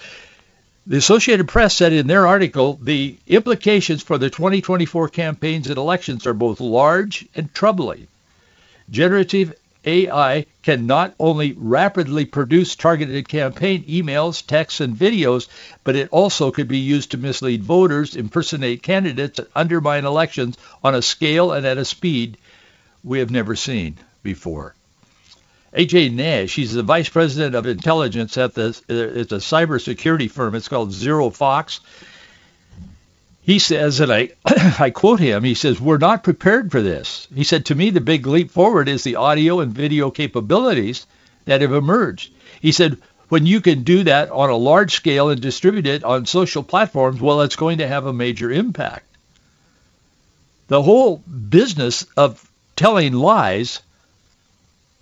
The 0.86 0.98
Associated 0.98 1.48
Press 1.48 1.74
said 1.74 1.92
in 1.92 2.06
their 2.06 2.28
article 2.28 2.78
the 2.80 3.16
implications 3.26 4.04
for 4.04 4.18
the 4.18 4.30
2024 4.30 5.08
campaigns 5.08 5.66
and 5.66 5.76
elections 5.76 6.28
are 6.28 6.34
both 6.34 6.60
large 6.60 7.26
and 7.34 7.52
troubling. 7.52 8.06
Generative 8.88 9.52
AI 9.84 10.46
can 10.62 10.86
not 10.86 11.12
only 11.18 11.56
rapidly 11.58 12.24
produce 12.24 12.76
targeted 12.76 13.28
campaign 13.28 13.82
emails, 13.88 14.46
texts, 14.46 14.80
and 14.80 14.94
videos, 14.94 15.48
but 15.82 15.96
it 15.96 16.08
also 16.12 16.52
could 16.52 16.68
be 16.68 16.78
used 16.78 17.10
to 17.10 17.18
mislead 17.18 17.64
voters, 17.64 18.14
impersonate 18.14 18.84
candidates, 18.84 19.40
and 19.40 19.48
undermine 19.56 20.04
elections 20.04 20.56
on 20.84 20.94
a 20.94 21.02
scale 21.02 21.50
and 21.50 21.66
at 21.66 21.78
a 21.78 21.84
speed 21.84 22.38
we 23.02 23.18
have 23.18 23.32
never 23.32 23.56
seen 23.56 23.96
before. 24.22 24.76
AJ 25.72 26.14
Nash, 26.14 26.54
he's 26.54 26.72
the 26.72 26.82
vice 26.82 27.08
president 27.08 27.54
of 27.54 27.66
intelligence 27.66 28.38
at 28.38 28.54
the 28.54 28.68
it's 28.88 29.32
a 29.32 29.36
cybersecurity 29.36 30.30
firm. 30.30 30.54
It's 30.54 30.68
called 30.68 30.90
ZeroFox. 30.90 31.80
He 33.42 33.58
says, 33.58 34.00
and 34.00 34.12
I, 34.12 34.30
I 34.44 34.90
quote 34.90 35.20
him, 35.20 35.44
he 35.44 35.54
says, 35.54 35.80
we're 35.80 35.98
not 35.98 36.22
prepared 36.22 36.70
for 36.70 36.82
this. 36.82 37.28
He 37.34 37.44
said, 37.44 37.66
to 37.66 37.74
me, 37.74 37.90
the 37.90 38.00
big 38.00 38.26
leap 38.26 38.50
forward 38.50 38.88
is 38.88 39.04
the 39.04 39.16
audio 39.16 39.60
and 39.60 39.72
video 39.72 40.10
capabilities 40.10 41.06
that 41.46 41.62
have 41.62 41.72
emerged. 41.72 42.32
He 42.60 42.72
said, 42.72 42.98
when 43.28 43.46
you 43.46 43.60
can 43.60 43.84
do 43.84 44.04
that 44.04 44.30
on 44.30 44.50
a 44.50 44.56
large 44.56 44.94
scale 44.94 45.30
and 45.30 45.40
distribute 45.40 45.86
it 45.86 46.04
on 46.04 46.26
social 46.26 46.62
platforms, 46.62 47.20
well, 47.20 47.42
it's 47.42 47.56
going 47.56 47.78
to 47.78 47.88
have 47.88 48.06
a 48.06 48.12
major 48.12 48.50
impact. 48.50 49.06
The 50.68 50.82
whole 50.82 51.18
business 51.18 52.06
of 52.16 52.50
telling 52.76 53.14
lies 53.14 53.80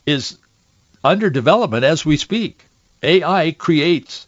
is 0.07 0.39
under 1.07 1.31
development 1.31 1.85
as 1.85 2.05
we 2.05 2.17
speak. 2.17 2.65
AI 3.03 3.53
creates 3.53 4.27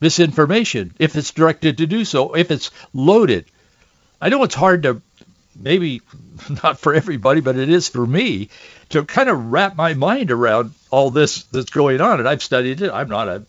misinformation 0.00 0.94
if 0.98 1.16
it's 1.16 1.32
directed 1.32 1.78
to 1.78 1.86
do 1.86 2.04
so, 2.04 2.34
if 2.34 2.50
it's 2.50 2.70
loaded. 2.92 3.46
I 4.20 4.28
know 4.28 4.42
it's 4.44 4.54
hard 4.54 4.84
to, 4.84 5.02
maybe 5.60 6.02
not 6.62 6.78
for 6.78 6.94
everybody, 6.94 7.40
but 7.40 7.56
it 7.56 7.68
is 7.68 7.88
for 7.88 8.06
me, 8.06 8.50
to 8.90 9.04
kind 9.04 9.28
of 9.28 9.52
wrap 9.52 9.76
my 9.76 9.94
mind 9.94 10.30
around 10.30 10.72
all 10.90 11.10
this 11.10 11.42
that's 11.44 11.70
going 11.70 12.00
on. 12.00 12.20
And 12.20 12.28
I've 12.28 12.42
studied 12.42 12.80
it. 12.80 12.92
I'm 12.92 13.08
not 13.08 13.28
a, 13.28 13.44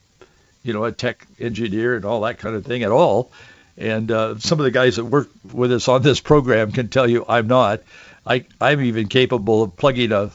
you 0.64 0.74
know, 0.74 0.86
a 0.86 0.92
tech 0.92 1.28
engineer 1.40 1.96
and 1.96 2.06
all 2.06 2.22
that 2.22 2.40
kind 2.40 2.56
of 2.56 2.66
thing 2.66 2.84
at 2.84 2.92
all. 2.92 3.32
And 3.78 4.10
uh, 4.10 4.40
some 4.40 4.60
of 4.60 4.64
the 4.64 4.72
guys 4.72 4.96
that 4.96 5.06
work 5.06 5.30
with 5.54 5.72
us 5.72 5.88
on 5.88 6.02
this 6.02 6.22
program 6.22 6.72
can 6.72 6.88
tell 6.88 7.10
you 7.10 7.26
I'm 7.28 7.48
not. 7.48 7.82
I, 8.26 8.46
I'm 8.60 8.82
even 8.82 9.08
capable 9.08 9.64
of 9.64 9.76
plugging 9.76 10.12
a, 10.12 10.32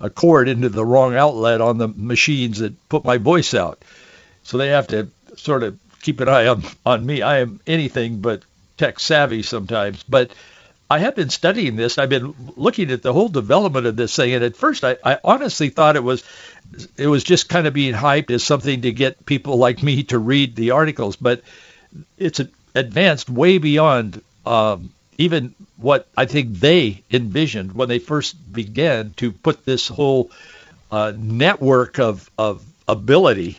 a 0.00 0.10
cord 0.10 0.48
into 0.48 0.68
the 0.68 0.84
wrong 0.84 1.14
outlet 1.14 1.60
on 1.60 1.78
the 1.78 1.88
machines 1.88 2.58
that 2.58 2.88
put 2.88 3.04
my 3.04 3.18
voice 3.18 3.54
out. 3.54 3.82
So 4.42 4.58
they 4.58 4.68
have 4.68 4.88
to 4.88 5.08
sort 5.36 5.62
of 5.62 5.78
keep 6.02 6.20
an 6.20 6.28
eye 6.28 6.46
on, 6.46 6.62
on 6.86 7.04
me. 7.04 7.22
I 7.22 7.38
am 7.38 7.60
anything 7.66 8.20
but 8.20 8.42
tech 8.76 9.00
savvy 9.00 9.42
sometimes, 9.42 10.02
but 10.04 10.30
I 10.90 11.00
have 11.00 11.16
been 11.16 11.28
studying 11.28 11.76
this. 11.76 11.98
I've 11.98 12.08
been 12.08 12.34
looking 12.56 12.90
at 12.90 13.02
the 13.02 13.12
whole 13.12 13.28
development 13.28 13.86
of 13.86 13.96
this 13.96 14.16
thing, 14.16 14.32
and 14.32 14.42
at 14.42 14.56
first 14.56 14.84
I, 14.84 14.96
I 15.04 15.18
honestly 15.22 15.68
thought 15.68 15.96
it 15.96 16.04
was 16.04 16.24
it 16.96 17.06
was 17.06 17.24
just 17.24 17.48
kind 17.48 17.66
of 17.66 17.74
being 17.74 17.94
hyped 17.94 18.30
as 18.30 18.42
something 18.42 18.82
to 18.82 18.92
get 18.92 19.26
people 19.26 19.56
like 19.56 19.82
me 19.82 20.04
to 20.04 20.18
read 20.18 20.56
the 20.56 20.70
articles, 20.70 21.16
but 21.16 21.42
it's 22.16 22.40
advanced 22.74 23.28
way 23.28 23.58
beyond 23.58 24.22
um, 24.46 24.90
even 25.18 25.54
what 25.76 26.06
I 26.16 26.26
think 26.26 26.54
they 26.54 27.02
envisioned 27.10 27.72
when 27.72 27.88
they 27.88 27.98
first 27.98 28.36
began 28.52 29.12
to 29.16 29.32
put 29.32 29.64
this 29.64 29.88
whole 29.88 30.30
uh, 30.90 31.12
network 31.16 31.98
of, 31.98 32.30
of 32.38 32.64
ability 32.86 33.58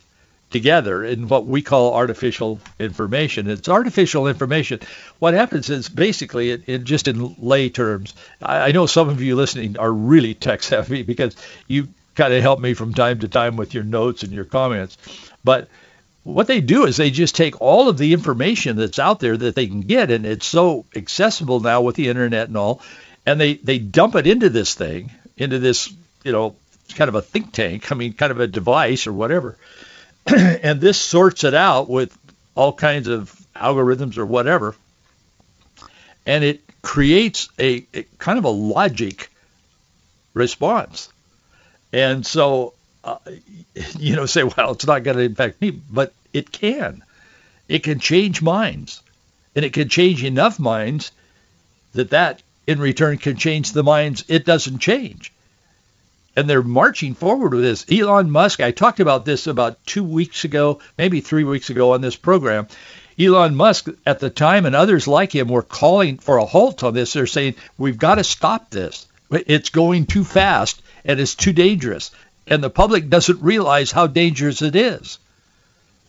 together 0.50 1.04
in 1.04 1.28
what 1.28 1.46
we 1.46 1.62
call 1.62 1.94
artificial 1.94 2.60
information. 2.80 3.50
It's 3.50 3.70
artificial 3.70 4.28
information. 4.28 4.80
What 5.20 5.34
happens 5.34 5.70
is 5.70 5.90
basically, 5.90 6.52
in 6.52 6.86
just 6.86 7.08
in 7.08 7.36
lay 7.38 7.70
terms, 7.70 8.16
I, 8.42 8.70
I 8.70 8.72
know 8.72 8.88
some 8.88 9.10
of 9.10 9.22
you 9.22 9.36
listening 9.36 9.78
are 9.78 9.92
really 9.92 10.34
tech 10.34 10.64
savvy 10.64 11.04
because 11.04 11.36
you 11.68 11.90
kind 12.16 12.34
of 12.34 12.42
help 12.42 12.60
me 12.60 12.74
from 12.74 12.94
time 12.94 13.20
to 13.20 13.28
time 13.28 13.58
with 13.58 13.74
your 13.74 13.84
notes 13.84 14.24
and 14.24 14.32
your 14.32 14.46
comments. 14.46 14.98
But 15.44 15.70
what 16.24 16.48
they 16.48 16.62
do 16.62 16.86
is 16.86 16.98
they 16.98 17.12
just 17.12 17.36
take 17.36 17.62
all 17.62 17.90
of 17.90 17.98
the 17.98 18.14
information 18.14 18.76
that's 18.76 19.00
out 19.00 19.20
there 19.20 19.38
that 19.38 19.56
they 19.56 19.68
can 19.68 19.82
get, 19.82 20.12
and 20.12 20.26
it's 20.26 20.46
so 20.46 20.86
accessible 20.96 21.60
now 21.60 21.82
with 21.82 21.96
the 21.96 22.10
internet 22.10 22.48
and 22.48 22.58
all, 22.58 22.82
and 23.26 23.40
they, 23.40 23.56
they 23.56 23.80
dump 23.80 24.16
it 24.16 24.28
into 24.28 24.50
this 24.50 24.74
thing, 24.74 25.12
into 25.38 25.60
this, 25.60 25.94
you 26.24 26.32
know, 26.32 26.56
kind 26.96 27.10
of 27.10 27.16
a 27.16 27.22
think 27.22 27.52
tank, 27.52 27.92
I 27.92 27.96
mean, 27.96 28.14
kind 28.14 28.32
of 28.32 28.40
a 28.40 28.48
device 28.48 29.08
or 29.08 29.14
whatever. 29.14 29.58
and 30.28 30.82
this 30.82 30.98
sorts 30.98 31.44
it 31.44 31.54
out 31.54 31.90
with 31.90 32.16
all 32.56 32.74
kinds 32.74 33.08
of 33.08 33.34
algorithms 33.56 34.18
or 34.18 34.26
whatever, 34.26 34.76
and 36.26 36.44
it 36.44 36.62
creates 36.82 37.50
a, 37.60 37.86
a 37.94 38.04
kind 38.18 38.38
of 38.38 38.46
a 38.46 38.50
logic 38.50 39.30
response. 40.34 41.10
And 41.92 42.26
so, 42.26 42.74
uh, 43.04 43.18
you 43.98 44.16
know, 44.16 44.26
say, 44.26 44.44
well, 44.44 44.72
it's 44.72 44.88
not 44.88 45.04
going 45.04 45.18
to 45.18 45.24
impact 45.24 45.62
me, 45.62 45.72
but 45.72 46.14
it 46.34 46.52
can. 46.52 47.04
It 47.68 47.84
can 47.84 48.00
change 48.00 48.42
minds, 48.42 49.02
and 49.56 49.64
it 49.64 49.74
can 49.74 49.90
change 49.90 50.24
enough 50.24 50.60
minds 50.60 51.12
that 51.94 52.12
that 52.12 52.42
in 52.68 52.80
return 52.80 53.18
can 53.18 53.36
change 53.38 53.72
the 53.72 53.84
minds 53.84 54.24
it 54.28 54.46
doesn't 54.46 54.80
change 54.80 55.32
and 56.40 56.50
they're 56.50 56.62
marching 56.62 57.16
forward 57.16 57.54
with 57.54 57.64
this. 57.64 57.86
Elon 57.92 58.32
Musk, 58.32 58.62
I 58.62 58.72
talked 58.72 59.02
about 59.02 59.26
this 59.26 59.46
about 59.48 59.86
two 59.86 60.06
weeks 60.06 60.46
ago, 60.46 60.80
maybe 60.98 61.20
three 61.20 61.44
weeks 61.44 61.70
ago 61.70 61.94
on 61.94 62.00
this 62.00 62.16
program. 62.16 62.68
Elon 63.20 63.56
Musk 63.56 63.90
at 64.06 64.20
the 64.20 64.30
time 64.30 64.66
and 64.66 64.74
others 64.74 65.06
like 65.06 65.36
him 65.36 65.50
were 65.50 65.64
calling 65.64 66.18
for 66.18 66.38
a 66.38 66.46
halt 66.46 66.84
on 66.84 66.94
this. 66.94 67.12
They're 67.12 67.28
saying, 67.28 67.56
we've 67.78 67.98
got 67.98 68.16
to 68.16 68.24
stop 68.24 68.70
this. 68.70 69.06
It's 69.30 69.70
going 69.70 70.06
too 70.06 70.24
fast 70.24 70.82
and 71.04 71.20
it's 71.20 71.36
too 71.36 71.52
dangerous. 71.52 72.12
And 72.50 72.64
the 72.64 72.70
public 72.70 73.10
doesn't 73.10 73.42
realize 73.42 73.92
how 73.92 74.08
dangerous 74.08 74.62
it 74.62 74.76
is. 74.76 75.20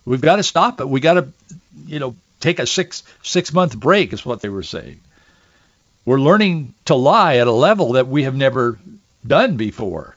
We've 0.07 0.21
got 0.21 0.37
to 0.37 0.43
stop 0.43 0.81
it. 0.81 0.89
We 0.89 1.01
got 1.01 1.15
to, 1.15 1.29
you 1.87 1.99
know, 1.99 2.17
take 2.41 2.59
a 2.59 2.67
six 2.67 3.03
six 3.23 3.53
month 3.53 3.79
break 3.79 4.13
is 4.15 4.25
what 4.25 4.41
they 4.41 4.49
were 4.49 4.63
saying. 4.63 5.01
We're 6.07 6.19
learning 6.19 6.75
to 6.87 6.95
lie 6.95 7.37
at 7.37 7.47
a 7.47 7.53
level 7.53 7.93
that 7.93 8.09
we 8.09 8.23
have 8.23 8.35
never 8.35 8.79
done 9.27 9.57
before. 9.57 10.17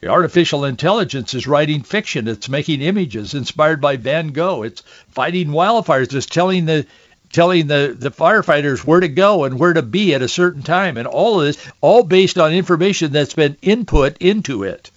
The 0.00 0.08
artificial 0.08 0.66
intelligence 0.66 1.32
is 1.32 1.46
writing 1.46 1.82
fiction. 1.82 2.28
It's 2.28 2.48
making 2.48 2.82
images 2.82 3.34
inspired 3.34 3.80
by 3.80 3.96
Van 3.96 4.28
Gogh. 4.28 4.64
It's 4.64 4.82
fighting 5.12 5.48
wildfires. 5.48 6.12
It's 6.12 6.26
telling 6.26 6.66
the 6.66 6.86
telling 7.32 7.66
the, 7.66 7.96
the 7.98 8.10
firefighters 8.10 8.84
where 8.84 9.00
to 9.00 9.08
go 9.08 9.44
and 9.44 9.58
where 9.58 9.72
to 9.72 9.80
be 9.80 10.14
at 10.14 10.20
a 10.20 10.28
certain 10.28 10.62
time. 10.62 10.98
And 10.98 11.06
all 11.06 11.40
of 11.40 11.46
this, 11.46 11.66
all 11.80 12.02
based 12.02 12.36
on 12.36 12.52
information 12.52 13.12
that's 13.12 13.32
been 13.32 13.56
input 13.62 14.18
into 14.18 14.64
it. 14.64 14.90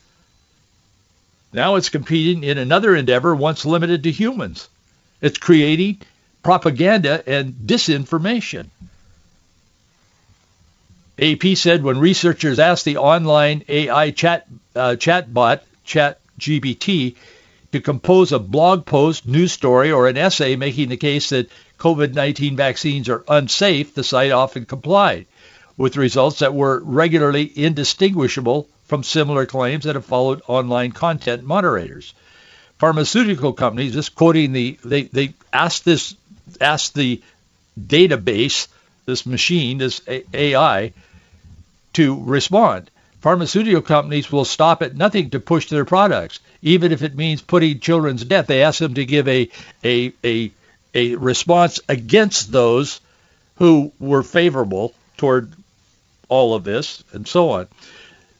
Now 1.55 1.75
it's 1.75 1.87
competing 1.87 2.43
in 2.43 2.57
another 2.57 2.93
endeavor 2.93 3.33
once 3.33 3.65
limited 3.65 4.03
to 4.03 4.11
humans. 4.11 4.67
It's 5.21 5.37
creating 5.37 6.01
propaganda 6.43 7.23
and 7.25 7.53
disinformation. 7.53 8.67
AP 11.17 11.55
said 11.55 11.81
when 11.81 11.97
researchers 11.97 12.59
asked 12.59 12.83
the 12.83 12.97
online 12.97 13.63
AI 13.69 14.11
chat 14.11 14.45
uh, 14.75 14.97
chatbot 14.99 15.61
ChatGPT 15.87 17.15
to 17.71 17.79
compose 17.79 18.33
a 18.33 18.39
blog 18.39 18.85
post, 18.85 19.25
news 19.25 19.53
story, 19.53 19.93
or 19.93 20.09
an 20.09 20.17
essay 20.17 20.57
making 20.57 20.89
the 20.89 20.97
case 20.97 21.29
that 21.29 21.49
COVID-19 21.79 22.57
vaccines 22.57 23.07
are 23.07 23.23
unsafe, 23.29 23.95
the 23.95 24.03
site 24.03 24.33
often 24.33 24.65
complied 24.65 25.25
with 25.77 25.95
results 25.95 26.39
that 26.39 26.53
were 26.53 26.81
regularly 26.83 27.49
indistinguishable 27.55 28.67
from 28.85 29.03
similar 29.03 29.45
claims 29.45 29.85
that 29.85 29.95
have 29.95 30.05
followed 30.05 30.41
online 30.47 30.91
content 30.91 31.43
moderators. 31.43 32.13
Pharmaceutical 32.77 33.53
companies, 33.53 33.93
just 33.93 34.15
quoting 34.15 34.51
the, 34.51 34.77
they, 34.83 35.03
they 35.03 35.33
asked 35.51 35.85
this, 35.85 36.15
asked 36.59 36.93
the 36.93 37.21
database, 37.79 38.67
this 39.05 39.25
machine, 39.25 39.77
this 39.77 40.01
AI, 40.33 40.93
to 41.93 42.23
respond. 42.23 42.91
Pharmaceutical 43.21 43.81
companies 43.81 44.31
will 44.31 44.45
stop 44.45 44.83
at 44.83 44.95
nothing 44.95 45.31
to 45.31 45.39
push 45.39 45.69
their 45.69 45.85
products, 45.85 46.39
even 46.61 46.91
if 46.91 47.01
it 47.01 47.15
means 47.15 47.41
putting 47.41 47.79
children 47.79 48.17
to 48.17 48.25
death. 48.25 48.47
They 48.47 48.61
ask 48.61 48.79
them 48.79 48.93
to 48.95 49.05
give 49.05 49.27
a, 49.27 49.49
a, 49.83 50.13
a, 50.23 50.51
a 50.93 51.15
response 51.15 51.79
against 51.89 52.51
those 52.51 53.01
who 53.55 53.91
were 53.99 54.21
favorable 54.21 54.93
toward 55.17 55.51
all 56.29 56.53
of 56.53 56.63
this 56.63 57.03
and 57.13 57.27
so 57.27 57.49
on. 57.51 57.67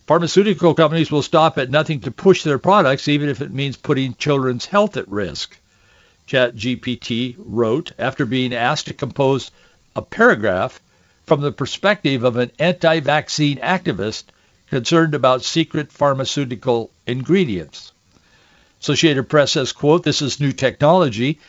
Pharmaceutical 0.07 0.75
companies 0.75 1.11
will 1.11 1.23
stop 1.23 1.57
at 1.57 1.71
nothing 1.71 2.01
to 2.01 2.11
push 2.11 2.43
their 2.43 2.59
products, 2.59 3.07
even 3.07 3.27
if 3.27 3.41
it 3.41 3.51
means 3.51 3.75
putting 3.75 4.13
children's 4.13 4.67
health 4.67 4.97
at 4.97 5.07
risk. 5.09 5.57
ChatGPT 6.27 7.35
wrote 7.39 7.91
after 7.97 8.27
being 8.27 8.53
asked 8.53 8.85
to 8.87 8.93
compose 8.93 9.49
a 9.95 10.03
paragraph 10.03 10.79
from 11.25 11.41
the 11.41 11.51
perspective 11.51 12.23
of 12.23 12.37
an 12.37 12.51
anti-vaccine 12.59 13.57
activist 13.57 14.25
concerned 14.69 15.15
about 15.15 15.43
secret 15.43 15.91
pharmaceutical 15.91 16.91
ingredients. 17.07 17.91
Associated 18.81 19.27
Press 19.27 19.53
says, 19.53 19.71
quote, 19.71 20.03
this 20.03 20.21
is 20.21 20.39
new 20.39 20.51
technology. 20.51 21.39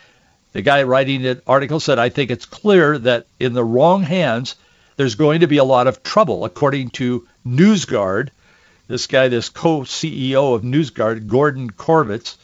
The 0.53 0.62
guy 0.62 0.85
writing 0.85 1.21
the 1.21 1.42
article 1.47 1.79
said, 1.79 1.99
I 1.99 2.09
think 2.09 2.31
it's 2.31 2.47
clear 2.47 2.97
that 2.99 3.27
in 3.38 3.53
the 3.53 3.64
wrong 3.64 4.03
hands, 4.03 4.55
there's 4.97 5.14
going 5.14 5.40
to 5.40 5.47
be 5.47 5.59
a 5.59 5.64
lot 5.64 5.87
of 5.87 6.03
trouble, 6.03 6.47
according 6.47 6.88
to 6.90 7.29
NewsGuard. 7.47 8.31
This 8.88 9.09
guy, 9.09 9.29
this 9.29 9.49
co-CEO 9.49 10.55
of 10.55 10.62
NewsGuard, 10.62 11.27
Gordon 11.27 11.70
Crovitz. 11.70 12.37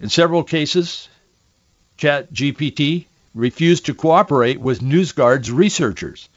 In 0.00 0.08
several 0.08 0.42
cases, 0.42 1.08
ChatGPT 1.98 3.04
refused 3.34 3.86
to 3.86 3.94
cooperate 3.94 4.60
with 4.60 4.80
NewsGuard's 4.80 5.50
researchers 5.50 6.28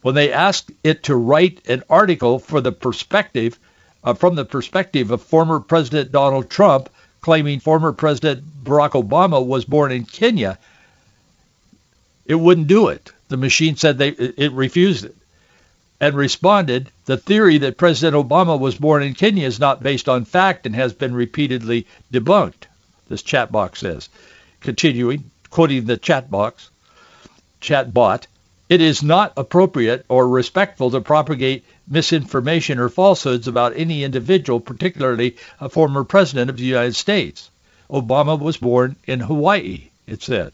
when 0.00 0.16
they 0.16 0.32
asked 0.32 0.72
it 0.82 1.04
to 1.04 1.14
write 1.14 1.68
an 1.68 1.84
article 1.88 2.40
for 2.40 2.60
the 2.60 2.72
perspective 2.72 3.58
uh, 4.02 4.14
from 4.14 4.34
the 4.34 4.44
perspective 4.44 5.12
of 5.12 5.22
former 5.22 5.60
President 5.60 6.10
Donald 6.10 6.50
Trump, 6.50 6.88
claiming 7.20 7.60
former 7.60 7.92
President 7.92 8.42
Barack 8.64 9.00
Obama 9.00 9.44
was 9.44 9.64
born 9.64 9.92
in 9.92 10.04
Kenya. 10.04 10.58
It 12.26 12.34
wouldn't 12.34 12.66
do 12.66 12.88
it. 12.88 13.12
The 13.28 13.36
machine 13.36 13.76
said 13.76 13.98
they 13.98 14.08
it 14.08 14.50
refused 14.52 15.04
it 15.04 15.14
and 16.02 16.16
responded, 16.16 16.90
the 17.04 17.16
theory 17.16 17.58
that 17.58 17.76
President 17.78 18.28
Obama 18.28 18.58
was 18.58 18.74
born 18.74 19.04
in 19.04 19.14
Kenya 19.14 19.46
is 19.46 19.60
not 19.60 19.84
based 19.84 20.08
on 20.08 20.24
fact 20.24 20.66
and 20.66 20.74
has 20.74 20.92
been 20.92 21.14
repeatedly 21.14 21.86
debunked, 22.12 22.66
this 23.08 23.22
chat 23.22 23.52
box 23.52 23.78
says. 23.78 24.08
Continuing, 24.60 25.30
quoting 25.48 25.84
the 25.84 25.96
chat 25.96 26.28
box, 26.28 26.70
chat 27.60 27.94
bot, 27.94 28.26
it 28.68 28.80
is 28.80 29.04
not 29.04 29.32
appropriate 29.36 30.04
or 30.08 30.28
respectful 30.28 30.90
to 30.90 31.00
propagate 31.00 31.64
misinformation 31.86 32.80
or 32.80 32.88
falsehoods 32.88 33.46
about 33.46 33.76
any 33.76 34.02
individual, 34.02 34.58
particularly 34.58 35.36
a 35.60 35.68
former 35.68 36.02
president 36.02 36.50
of 36.50 36.56
the 36.56 36.64
United 36.64 36.96
States. 36.96 37.48
Obama 37.88 38.36
was 38.36 38.56
born 38.56 38.96
in 39.06 39.20
Hawaii, 39.20 39.90
it 40.08 40.20
said. 40.20 40.52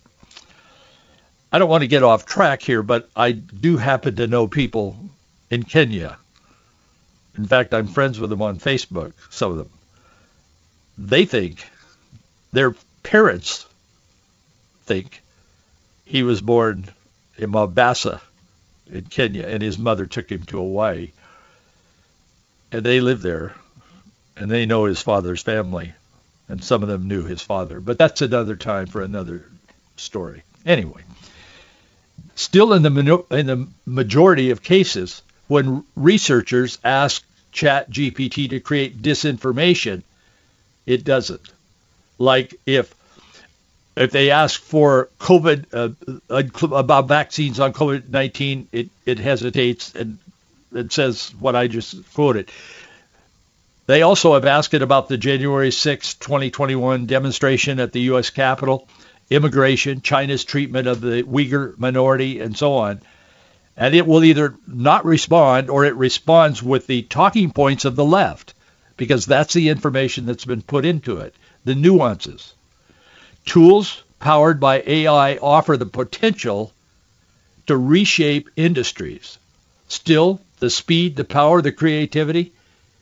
I 1.50 1.58
don't 1.58 1.70
want 1.70 1.84
to 1.84 1.88
get 1.88 2.02
off 2.02 2.26
track 2.26 2.60
here, 2.60 2.82
but 2.82 3.08
I 3.16 3.32
do 3.32 3.78
happen 3.78 4.16
to 4.16 4.26
know 4.26 4.46
people 4.46 4.94
in 5.50 5.62
Kenya. 5.62 6.18
In 7.36 7.46
fact, 7.46 7.72
I'm 7.72 7.86
friends 7.86 8.18
with 8.18 8.30
them 8.30 8.42
on 8.42 8.58
Facebook, 8.58 9.12
some 9.30 9.52
of 9.52 9.58
them. 9.58 9.70
They 10.98 11.24
think, 11.24 11.64
their 12.52 12.74
parents 13.02 13.66
think, 14.84 15.22
he 16.04 16.22
was 16.22 16.40
born 16.40 16.88
in 17.36 17.50
Mombasa 17.50 18.20
in 18.90 19.04
Kenya, 19.04 19.46
and 19.46 19.62
his 19.62 19.78
mother 19.78 20.06
took 20.06 20.30
him 20.30 20.42
to 20.44 20.56
Hawaii. 20.56 21.12
And 22.72 22.84
they 22.84 23.00
live 23.00 23.22
there, 23.22 23.54
and 24.36 24.50
they 24.50 24.66
know 24.66 24.84
his 24.84 25.00
father's 25.00 25.42
family, 25.42 25.92
and 26.48 26.62
some 26.62 26.82
of 26.82 26.88
them 26.88 27.08
knew 27.08 27.24
his 27.24 27.42
father. 27.42 27.80
But 27.80 27.98
that's 27.98 28.22
another 28.22 28.56
time 28.56 28.86
for 28.86 29.02
another 29.02 29.44
story. 29.96 30.42
Anyway, 30.66 31.02
still 32.34 32.72
in 32.72 32.82
the 32.82 33.24
in 33.30 33.46
the 33.46 33.68
majority 33.86 34.50
of 34.50 34.62
cases, 34.62 35.22
when 35.48 35.84
researchers 35.96 36.78
ask 36.84 37.24
ChatGPT 37.52 38.50
to 38.50 38.60
create 38.60 39.02
disinformation, 39.02 40.02
it 40.86 41.04
doesn't. 41.04 41.42
Like 42.18 42.54
if 42.66 42.94
if 43.96 44.12
they 44.12 44.30
ask 44.30 44.60
for 44.60 45.08
COVID 45.18 45.66
uh, 45.72 46.74
about 46.76 47.08
vaccines 47.08 47.58
on 47.58 47.72
COVID-19, 47.72 48.66
it, 48.70 48.90
it 49.04 49.18
hesitates 49.18 49.92
and 49.94 50.18
it 50.72 50.92
says 50.92 51.34
what 51.40 51.56
I 51.56 51.66
just 51.66 52.14
quoted. 52.14 52.50
They 53.86 54.02
also 54.02 54.34
have 54.34 54.44
asked 54.44 54.74
it 54.74 54.82
about 54.82 55.08
the 55.08 55.16
January 55.16 55.72
6, 55.72 56.14
2021 56.14 57.06
demonstration 57.06 57.80
at 57.80 57.92
the 57.92 58.02
U.S. 58.02 58.30
Capitol, 58.30 58.86
immigration, 59.30 60.02
China's 60.02 60.44
treatment 60.44 60.86
of 60.86 61.00
the 61.00 61.22
Uyghur 61.22 61.76
minority, 61.78 62.40
and 62.40 62.56
so 62.56 62.74
on. 62.74 63.00
And 63.78 63.94
it 63.94 64.08
will 64.08 64.24
either 64.24 64.56
not 64.66 65.04
respond 65.04 65.70
or 65.70 65.84
it 65.84 65.94
responds 65.94 66.62
with 66.62 66.88
the 66.88 67.02
talking 67.02 67.52
points 67.52 67.84
of 67.84 67.94
the 67.94 68.04
left 68.04 68.52
because 68.96 69.24
that's 69.24 69.54
the 69.54 69.68
information 69.68 70.26
that's 70.26 70.44
been 70.44 70.62
put 70.62 70.84
into 70.84 71.18
it, 71.18 71.32
the 71.64 71.76
nuances. 71.76 72.54
Tools 73.46 74.02
powered 74.18 74.58
by 74.58 74.82
AI 74.84 75.36
offer 75.36 75.76
the 75.76 75.86
potential 75.86 76.72
to 77.68 77.76
reshape 77.76 78.50
industries. 78.56 79.38
Still, 79.86 80.40
the 80.58 80.70
speed, 80.70 81.14
the 81.14 81.24
power, 81.24 81.62
the 81.62 81.70
creativity, 81.70 82.52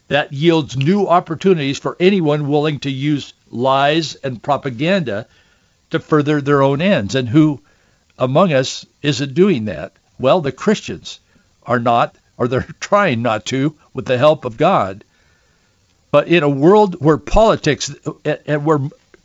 that 0.09 0.35
yields 0.35 0.77
new 0.77 1.09
opportunities 1.09 1.79
for 1.79 1.97
anyone 1.99 2.49
willing 2.49 2.81
to 2.81 2.91
use 2.91 3.33
lies 3.51 4.15
and 4.17 4.43
propaganda 4.43 5.27
to 5.91 5.99
further 5.99 6.43
their 6.43 6.63
own 6.63 6.83
ends. 6.83 7.15
And 7.15 7.29
who 7.29 7.63
among 8.19 8.53
us 8.53 8.85
isn't 9.01 9.33
doing 9.33 9.65
that? 9.65 9.93
Well, 10.19 10.41
the 10.41 10.53
Christians 10.53 11.21
are 11.65 11.79
not, 11.79 12.17
or 12.37 12.49
they're 12.49 12.63
trying 12.81 13.23
not 13.23 13.45
to, 13.47 13.77
with 13.95 14.07
the 14.07 14.19
help 14.19 14.45
of 14.45 14.57
God. 14.57 15.05
But 16.11 16.29
in 16.29 16.43
a 16.43 16.49
world 16.49 16.97
where 17.01 17.19
politics 17.19 17.95
and 18.25 18.65
where 18.65 18.81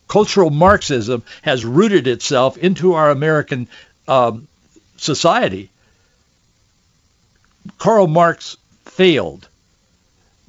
cultural 0.07 0.49
Marxism 0.49 1.23
has 1.41 1.63
rooted 1.63 2.07
itself 2.07 2.57
into 2.57 2.93
our 2.93 3.09
American 3.11 3.67
um, 4.07 4.47
society. 4.97 5.69
Karl 7.77 8.07
Marx 8.07 8.57
failed, 8.85 9.47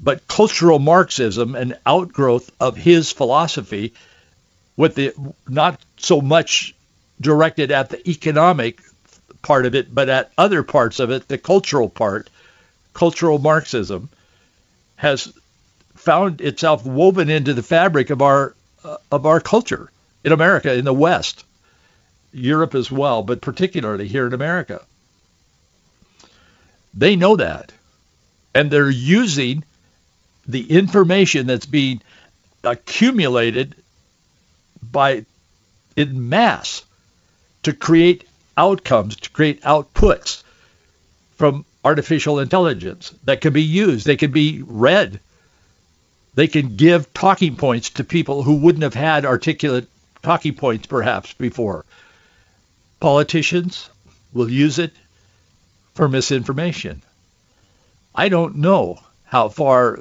but 0.00 0.26
cultural 0.26 0.78
Marxism, 0.78 1.54
an 1.54 1.76
outgrowth 1.86 2.50
of 2.58 2.76
his 2.76 3.12
philosophy, 3.12 3.92
with 4.76 4.94
the 4.94 5.14
not 5.48 5.80
so 5.96 6.20
much 6.20 6.74
directed 7.20 7.70
at 7.70 7.90
the 7.90 8.10
economic 8.10 8.80
part 9.42 9.66
of 9.66 9.74
it, 9.74 9.94
but 9.94 10.08
at 10.08 10.32
other 10.38 10.62
parts 10.62 11.00
of 11.00 11.10
it, 11.10 11.28
the 11.28 11.38
cultural 11.38 11.88
part, 11.88 12.30
cultural 12.94 13.38
Marxism, 13.38 14.08
has 14.96 15.32
found 15.96 16.40
itself 16.40 16.84
woven 16.86 17.28
into 17.28 17.54
the 17.54 17.62
fabric 17.62 18.10
of 18.10 18.22
our 18.22 18.54
uh, 18.84 18.96
of 19.10 19.26
our 19.26 19.40
culture 19.40 19.90
in 20.24 20.32
America, 20.32 20.72
in 20.72 20.84
the 20.84 20.92
West, 20.94 21.44
Europe 22.32 22.74
as 22.74 22.90
well, 22.90 23.22
but 23.22 23.40
particularly 23.40 24.08
here 24.08 24.26
in 24.26 24.32
America. 24.32 24.82
They 26.94 27.16
know 27.16 27.36
that. 27.36 27.72
And 28.54 28.70
they're 28.70 28.90
using 28.90 29.64
the 30.46 30.70
information 30.70 31.46
that's 31.46 31.66
being 31.66 32.02
accumulated 32.64 33.74
by 34.82 35.24
in 35.96 36.28
mass 36.28 36.84
to 37.62 37.72
create 37.72 38.26
outcomes, 38.56 39.16
to 39.16 39.30
create 39.30 39.62
outputs 39.62 40.42
from 41.36 41.64
artificial 41.84 42.38
intelligence 42.38 43.14
that 43.24 43.40
can 43.40 43.52
be 43.52 43.62
used. 43.62 44.06
They 44.06 44.16
can 44.16 44.30
be 44.30 44.62
read 44.64 45.20
they 46.34 46.48
can 46.48 46.76
give 46.76 47.12
talking 47.12 47.56
points 47.56 47.90
to 47.90 48.04
people 48.04 48.42
who 48.42 48.56
wouldn't 48.56 48.84
have 48.84 48.94
had 48.94 49.26
articulate 49.26 49.88
talking 50.22 50.54
points 50.54 50.86
perhaps 50.86 51.32
before. 51.34 51.84
Politicians 53.00 53.90
will 54.32 54.50
use 54.50 54.78
it 54.78 54.92
for 55.94 56.08
misinformation. 56.08 57.02
I 58.14 58.28
don't 58.28 58.56
know 58.56 58.98
how 59.24 59.48
far 59.48 60.00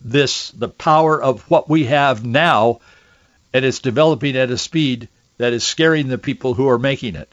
this, 0.00 0.50
the 0.50 0.68
power 0.68 1.20
of 1.20 1.48
what 1.50 1.68
we 1.68 1.84
have 1.84 2.24
now, 2.24 2.80
and 3.52 3.64
it's 3.64 3.78
developing 3.78 4.36
at 4.36 4.50
a 4.50 4.58
speed 4.58 5.08
that 5.38 5.52
is 5.52 5.64
scaring 5.64 6.08
the 6.08 6.18
people 6.18 6.54
who 6.54 6.68
are 6.68 6.78
making 6.78 7.16
it. 7.16 7.32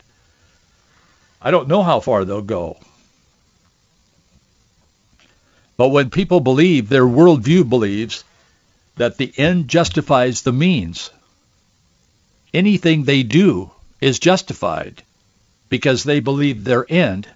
I 1.42 1.52
don't 1.52 1.68
know 1.68 1.84
how 1.84 2.00
far 2.00 2.24
they'll 2.24 2.42
go. 2.42 2.78
But 5.78 5.90
when 5.90 6.12
people 6.12 6.40
believe, 6.40 6.90
their 6.90 7.06
worldview 7.06 7.68
believes 7.68 8.24
that 8.98 9.18
the 9.18 9.34
end 9.38 9.68
justifies 9.68 10.44
the 10.44 10.52
means. 10.52 11.10
Anything 12.54 13.04
they 13.04 13.24
do 13.24 13.72
is 14.00 14.20
justified 14.20 15.02
because 15.70 16.04
they 16.04 16.20
believe 16.20 16.64
their 16.64 16.86
end 16.88 17.28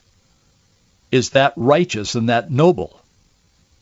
is 1.11 1.31
that 1.31 1.53
righteous 1.55 2.13
and 2.15 2.29
that 2.29 2.51
noble. 2.51 2.99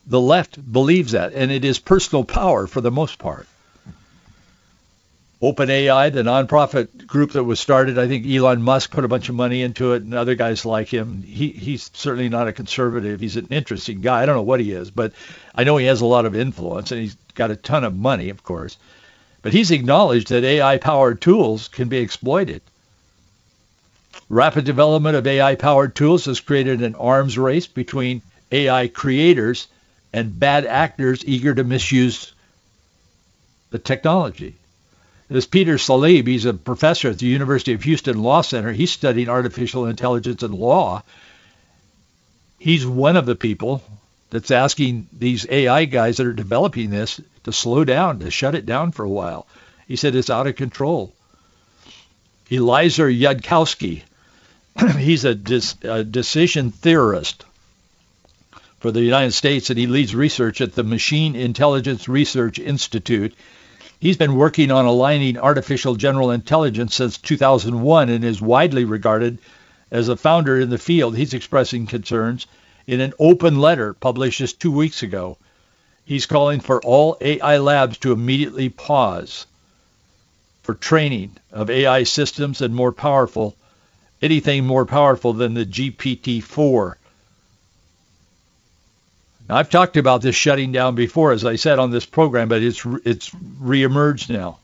The 0.06 0.22
left 0.22 0.72
believes 0.72 1.14
that, 1.14 1.34
and 1.34 1.52
it 1.52 1.66
is 1.66 1.80
personal 1.80 2.24
power 2.24 2.68
for 2.68 2.80
the 2.80 2.92
most 2.92 3.18
part. 3.18 3.48
OpenAI, 5.43 6.13
the 6.13 6.23
nonprofit 6.23 7.06
group 7.06 7.34
that 7.34 7.43
was 7.43 7.60
started, 7.60 7.99
I 7.99 8.08
think 8.08 8.25
Elon 8.25 8.62
Musk 8.62 8.91
put 8.91 9.03
a 9.03 9.10
bunch 9.10 9.27
of 9.27 9.36
money 9.36 9.62
into 9.62 9.91
it, 9.91 10.01
and 10.01 10.13
other 10.13 10.36
guys 10.36 10.63
like 10.63 10.88
him. 10.88 11.21
He 11.21 11.49
he's 11.49 11.91
certainly 11.93 12.29
not 12.29 12.47
a 12.47 12.53
conservative. 12.53 13.19
He's 13.19 13.36
an 13.36 13.47
interesting 13.49 13.99
guy. 13.99 14.21
I 14.21 14.25
don't 14.25 14.38
know 14.38 14.41
what 14.41 14.62
he 14.62 14.71
is, 14.71 14.89
but 14.89 15.12
I 15.53 15.65
know 15.65 15.75
he 15.75 15.88
has 15.88 15.99
a 15.99 16.06
lot 16.06 16.25
of 16.25 16.34
influence, 16.34 16.93
and 16.93 17.01
he's 17.01 17.17
got 17.36 17.51
a 17.51 17.58
ton 17.58 17.84
of 17.84 17.93
money, 17.93 18.29
of 18.29 18.41
course. 18.41 18.77
But 19.41 19.51
he's 19.51 19.71
acknowledged 19.71 20.29
that 20.29 20.45
AI-powered 20.45 21.19
tools 21.19 21.67
can 21.67 21.89
be 21.89 21.97
exploited. 21.97 22.62
Rapid 24.29 24.63
development 24.63 25.17
of 25.17 25.27
AI-powered 25.27 25.93
tools 25.93 26.23
has 26.23 26.39
created 26.39 26.82
an 26.82 26.95
arms 26.95 27.38
race 27.38 27.67
between 27.67 28.21
AI 28.49 28.88
creators 28.88 29.67
and 30.13 30.39
bad 30.39 30.65
actors 30.65 31.25
eager 31.25 31.53
to 31.53 31.65
misuse 31.65 32.32
the 33.71 33.79
technology. 33.79 34.56
This 35.34 35.48
Peter 35.48 35.80
Salib, 35.80 36.28
he's 36.28 36.46
a 36.46 36.54
professor 36.54 37.10
at 37.10 37.17
the 37.17 37.26
University 37.26 37.74
of 37.74 37.82
Houston 37.82 38.22
Law 38.22 38.41
Center. 38.41 38.72
He's 38.72 38.91
studying 38.91 39.30
artificial 39.30 39.88
intelligence 39.88 40.43
and 40.43 40.54
law. 40.54 41.02
He's 42.60 42.86
one 42.86 43.17
of 43.17 43.26
the 43.26 43.34
people 43.36 43.82
that's 44.30 44.52
asking 44.52 45.08
these 45.12 45.48
AI 45.50 45.86
guys 45.86 46.17
that 46.17 46.28
are 46.28 46.34
developing 46.34 46.91
this 46.91 47.19
to 47.46 47.52
slow 47.52 47.84
down, 47.84 48.19
to 48.19 48.30
shut 48.30 48.54
it 48.54 48.67
down 48.67 48.91
for 48.91 49.06
a 49.06 49.10
while. 49.10 49.48
He 49.88 49.96
said 49.96 50.13
it's 50.13 50.30
out 50.30 50.46
of 50.46 50.56
control. 50.56 51.15
Eliezer 52.52 53.10
Yudkowsky, 53.10 54.04
he's 55.00 55.26
a, 55.26 55.36
a 55.82 56.04
decision 56.04 56.69
theorist 56.69 57.43
for 58.78 58.91
the 58.91 59.02
United 59.02 59.32
States, 59.32 59.72
and 59.72 59.80
he 59.80 59.88
leads 59.88 60.13
research 60.13 60.62
at 60.62 60.76
the 60.76 60.84
Machine 60.84 61.36
Intelligence 61.36 62.08
Research 62.08 62.60
Institute. 62.60 63.34
He's 64.04 64.18
been 64.18 64.36
working 64.36 64.70
on 64.70 64.84
aligning 64.84 65.38
artificial 65.38 65.96
general 65.96 66.32
intelligence 66.32 66.94
since 66.94 67.18
2001 67.18 68.10
and 68.10 68.26
is 68.26 68.42
widely 68.42 68.84
regarded 68.84 69.38
as 69.92 70.10
a 70.10 70.18
founder 70.18 70.60
in 70.60 70.70
the 70.70 70.78
field. 70.78 71.16
He's 71.16 71.34
expressing 71.34 71.88
concerns 71.88 72.46
in 72.86 73.00
an 73.00 73.13
open 73.18 73.62
letter 73.62 73.94
published 73.94 74.39
just 74.39 74.60
two 74.60 74.74
weeks 74.74 75.04
ago. 75.04 75.38
He's 76.04 76.26
calling 76.26 76.60
for 76.60 76.82
all 76.82 77.16
AI 77.22 77.60
labs 77.60 77.98
to 78.00 78.12
immediately 78.12 78.68
pause 78.68 79.46
for 80.63 80.74
training 80.74 81.38
of 81.54 81.70
AI 81.70 82.04
systems 82.04 82.62
and 82.62 82.76
more 82.76 82.92
powerful, 82.92 83.56
anything 84.22 84.66
more 84.66 84.86
powerful 84.86 85.32
than 85.32 85.54
the 85.54 85.66
GPT-4 85.66 86.96
now, 89.49 89.58
I've 89.58 89.69
talked 89.69 89.97
about 89.97 90.21
this 90.21 90.36
shutting 90.36 90.71
down 90.71 90.95
before, 90.95 91.34
as 91.34 91.43
I 91.43 91.58
said 91.58 91.79
on 91.79 91.91
this 91.91 92.06
program, 92.06 92.47
but 92.47 92.62
it's 92.62 92.86
it's 93.03 93.29
reemerged 93.29 94.29
now. 94.29 94.60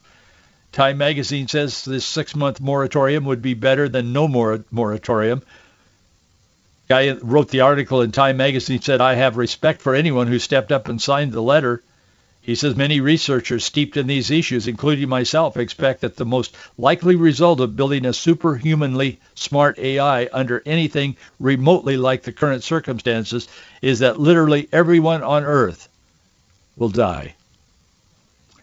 Time 0.72 0.98
magazine 0.98 1.48
says 1.48 1.84
this 1.84 2.04
six-month 2.04 2.60
moratorium 2.60 3.24
would 3.24 3.42
be 3.42 3.54
better 3.54 3.88
than 3.88 4.12
no 4.12 4.28
more 4.28 4.64
moratorium. 4.70 5.42
Guy 6.88 7.12
wrote 7.22 7.48
the 7.48 7.60
article 7.60 8.02
in 8.02 8.12
Time 8.12 8.36
magazine 8.36 8.80
said, 8.80 9.00
"I 9.00 9.14
have 9.14 9.36
respect 9.36 9.82
for 9.82 9.94
anyone 9.94 10.28
who 10.28 10.38
stepped 10.38 10.72
up 10.72 10.88
and 10.88 11.00
signed 11.00 11.32
the 11.32 11.42
letter." 11.42 11.82
He 12.42 12.54
says 12.54 12.74
many 12.74 13.00
researchers 13.00 13.64
steeped 13.64 13.96
in 13.96 14.06
these 14.06 14.30
issues, 14.30 14.66
including 14.66 15.08
myself, 15.08 15.56
expect 15.56 16.00
that 16.00 16.16
the 16.16 16.24
most 16.24 16.56
likely 16.78 17.14
result 17.14 17.60
of 17.60 17.76
building 17.76 18.06
a 18.06 18.14
superhumanly 18.14 19.20
smart 19.34 19.78
AI 19.78 20.28
under 20.32 20.62
anything 20.64 21.16
remotely 21.38 21.98
like 21.98 22.22
the 22.22 22.32
current 22.32 22.64
circumstances 22.64 23.46
is 23.82 23.98
that 23.98 24.18
literally 24.18 24.68
everyone 24.72 25.22
on 25.22 25.44
Earth 25.44 25.88
will 26.76 26.88
die. 26.88 27.34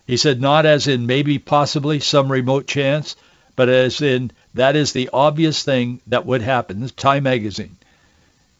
He 0.07 0.17
said 0.17 0.41
not 0.41 0.65
as 0.65 0.87
in 0.87 1.05
maybe 1.05 1.37
possibly 1.37 1.99
some 1.99 2.31
remote 2.31 2.65
chance, 2.65 3.15
but 3.55 3.69
as 3.69 4.01
in 4.01 4.31
that 4.53 4.75
is 4.75 4.91
the 4.91 5.09
obvious 5.13 5.61
thing 5.63 6.01
that 6.07 6.25
would 6.25 6.41
happen. 6.41 6.79
This 6.79 6.91
Time 6.93 7.23
magazine. 7.23 7.77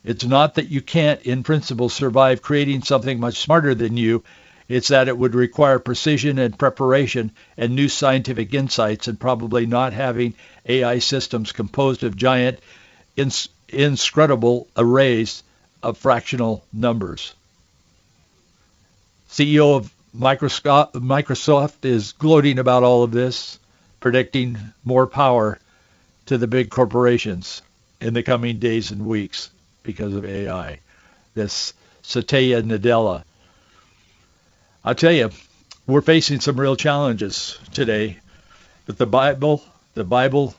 It's 0.04 0.26
not 0.26 0.56
that 0.56 0.70
you 0.70 0.82
can't 0.82 1.22
in 1.22 1.44
principle 1.44 1.90
survive 1.90 2.42
creating 2.42 2.84
something 2.84 3.20
much 3.20 3.40
smarter 3.40 3.74
than 3.74 3.98
you. 3.98 4.24
It's 4.70 4.90
that 4.90 5.08
it 5.08 5.18
would 5.18 5.34
require 5.34 5.80
precision 5.80 6.40
and 6.40 6.58
preparation 6.58 7.32
and 7.58 7.74
new 7.74 7.88
scientific 7.88 8.54
insights 8.54 9.08
and 9.08 9.20
probably 9.20 9.66
not 9.66 9.94
having 9.94 10.34
AI 10.66 11.00
systems 11.00 11.54
composed 11.54 12.04
of 12.04 12.18
giant, 12.18 12.60
ins- 13.16 13.50
inscrutable 13.70 14.68
arrays 14.76 15.44
of 15.82 15.98
fractional 15.98 16.66
numbers. 16.74 17.34
CEO 19.30 19.78
of 19.78 19.94
Microsoft 20.16 21.86
is 21.86 22.14
gloating 22.14 22.60
about 22.60 22.84
all 22.84 23.04
of 23.04 23.12
this, 23.12 23.60
predicting 24.00 24.58
more 24.84 25.08
power 25.08 25.60
to 26.26 26.38
the 26.38 26.48
big 26.48 26.70
corporations 26.70 27.62
in 28.02 28.14
the 28.14 28.24
coming 28.24 28.60
days 28.60 28.92
and 28.92 29.06
weeks 29.06 29.50
because 29.84 30.14
of 30.14 30.26
AI. 30.26 30.80
This 31.36 31.74
Satya 32.02 32.62
Nadella 32.64 33.24
I'll 34.88 34.96
tell 34.96 35.12
you, 35.12 35.32
we're 35.86 36.00
facing 36.00 36.40
some 36.40 36.58
real 36.58 36.78
challenges 36.78 37.60
today, 37.74 38.20
but 38.86 38.98
the 38.98 39.06
Bible, 39.06 39.62
the 39.96 40.06
Bible 40.06 40.56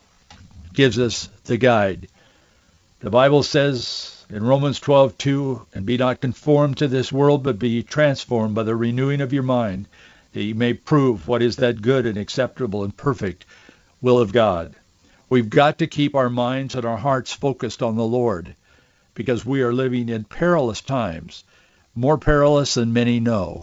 gives 0.74 0.98
us 0.98 1.30
the 1.44 1.56
guide. 1.56 2.08
The 3.00 3.08
Bible 3.08 3.42
says 3.42 4.22
in 4.28 4.44
Romans 4.44 4.80
12:2, 4.80 5.64
and 5.72 5.86
be 5.86 5.96
not 5.96 6.20
conformed 6.20 6.76
to 6.76 6.88
this 6.88 7.10
world, 7.10 7.42
but 7.42 7.58
be 7.58 7.82
transformed 7.82 8.54
by 8.54 8.64
the 8.64 8.76
renewing 8.76 9.22
of 9.22 9.32
your 9.32 9.44
mind, 9.44 9.88
that 10.34 10.42
you 10.42 10.54
may 10.54 10.74
prove 10.74 11.26
what 11.26 11.40
is 11.40 11.56
that 11.56 11.80
good 11.80 12.04
and 12.04 12.18
acceptable 12.18 12.84
and 12.84 12.94
perfect 12.94 13.46
will 14.02 14.18
of 14.18 14.34
God. 14.34 14.74
We've 15.30 15.48
got 15.48 15.78
to 15.78 15.86
keep 15.86 16.14
our 16.14 16.28
minds 16.28 16.74
and 16.74 16.84
our 16.84 16.98
hearts 16.98 17.32
focused 17.32 17.82
on 17.82 17.96
the 17.96 18.04
Lord 18.04 18.54
because 19.14 19.46
we 19.46 19.62
are 19.62 19.72
living 19.72 20.10
in 20.10 20.24
perilous 20.24 20.82
times, 20.82 21.44
more 21.94 22.18
perilous 22.18 22.74
than 22.74 22.92
many 22.92 23.20
know. 23.20 23.62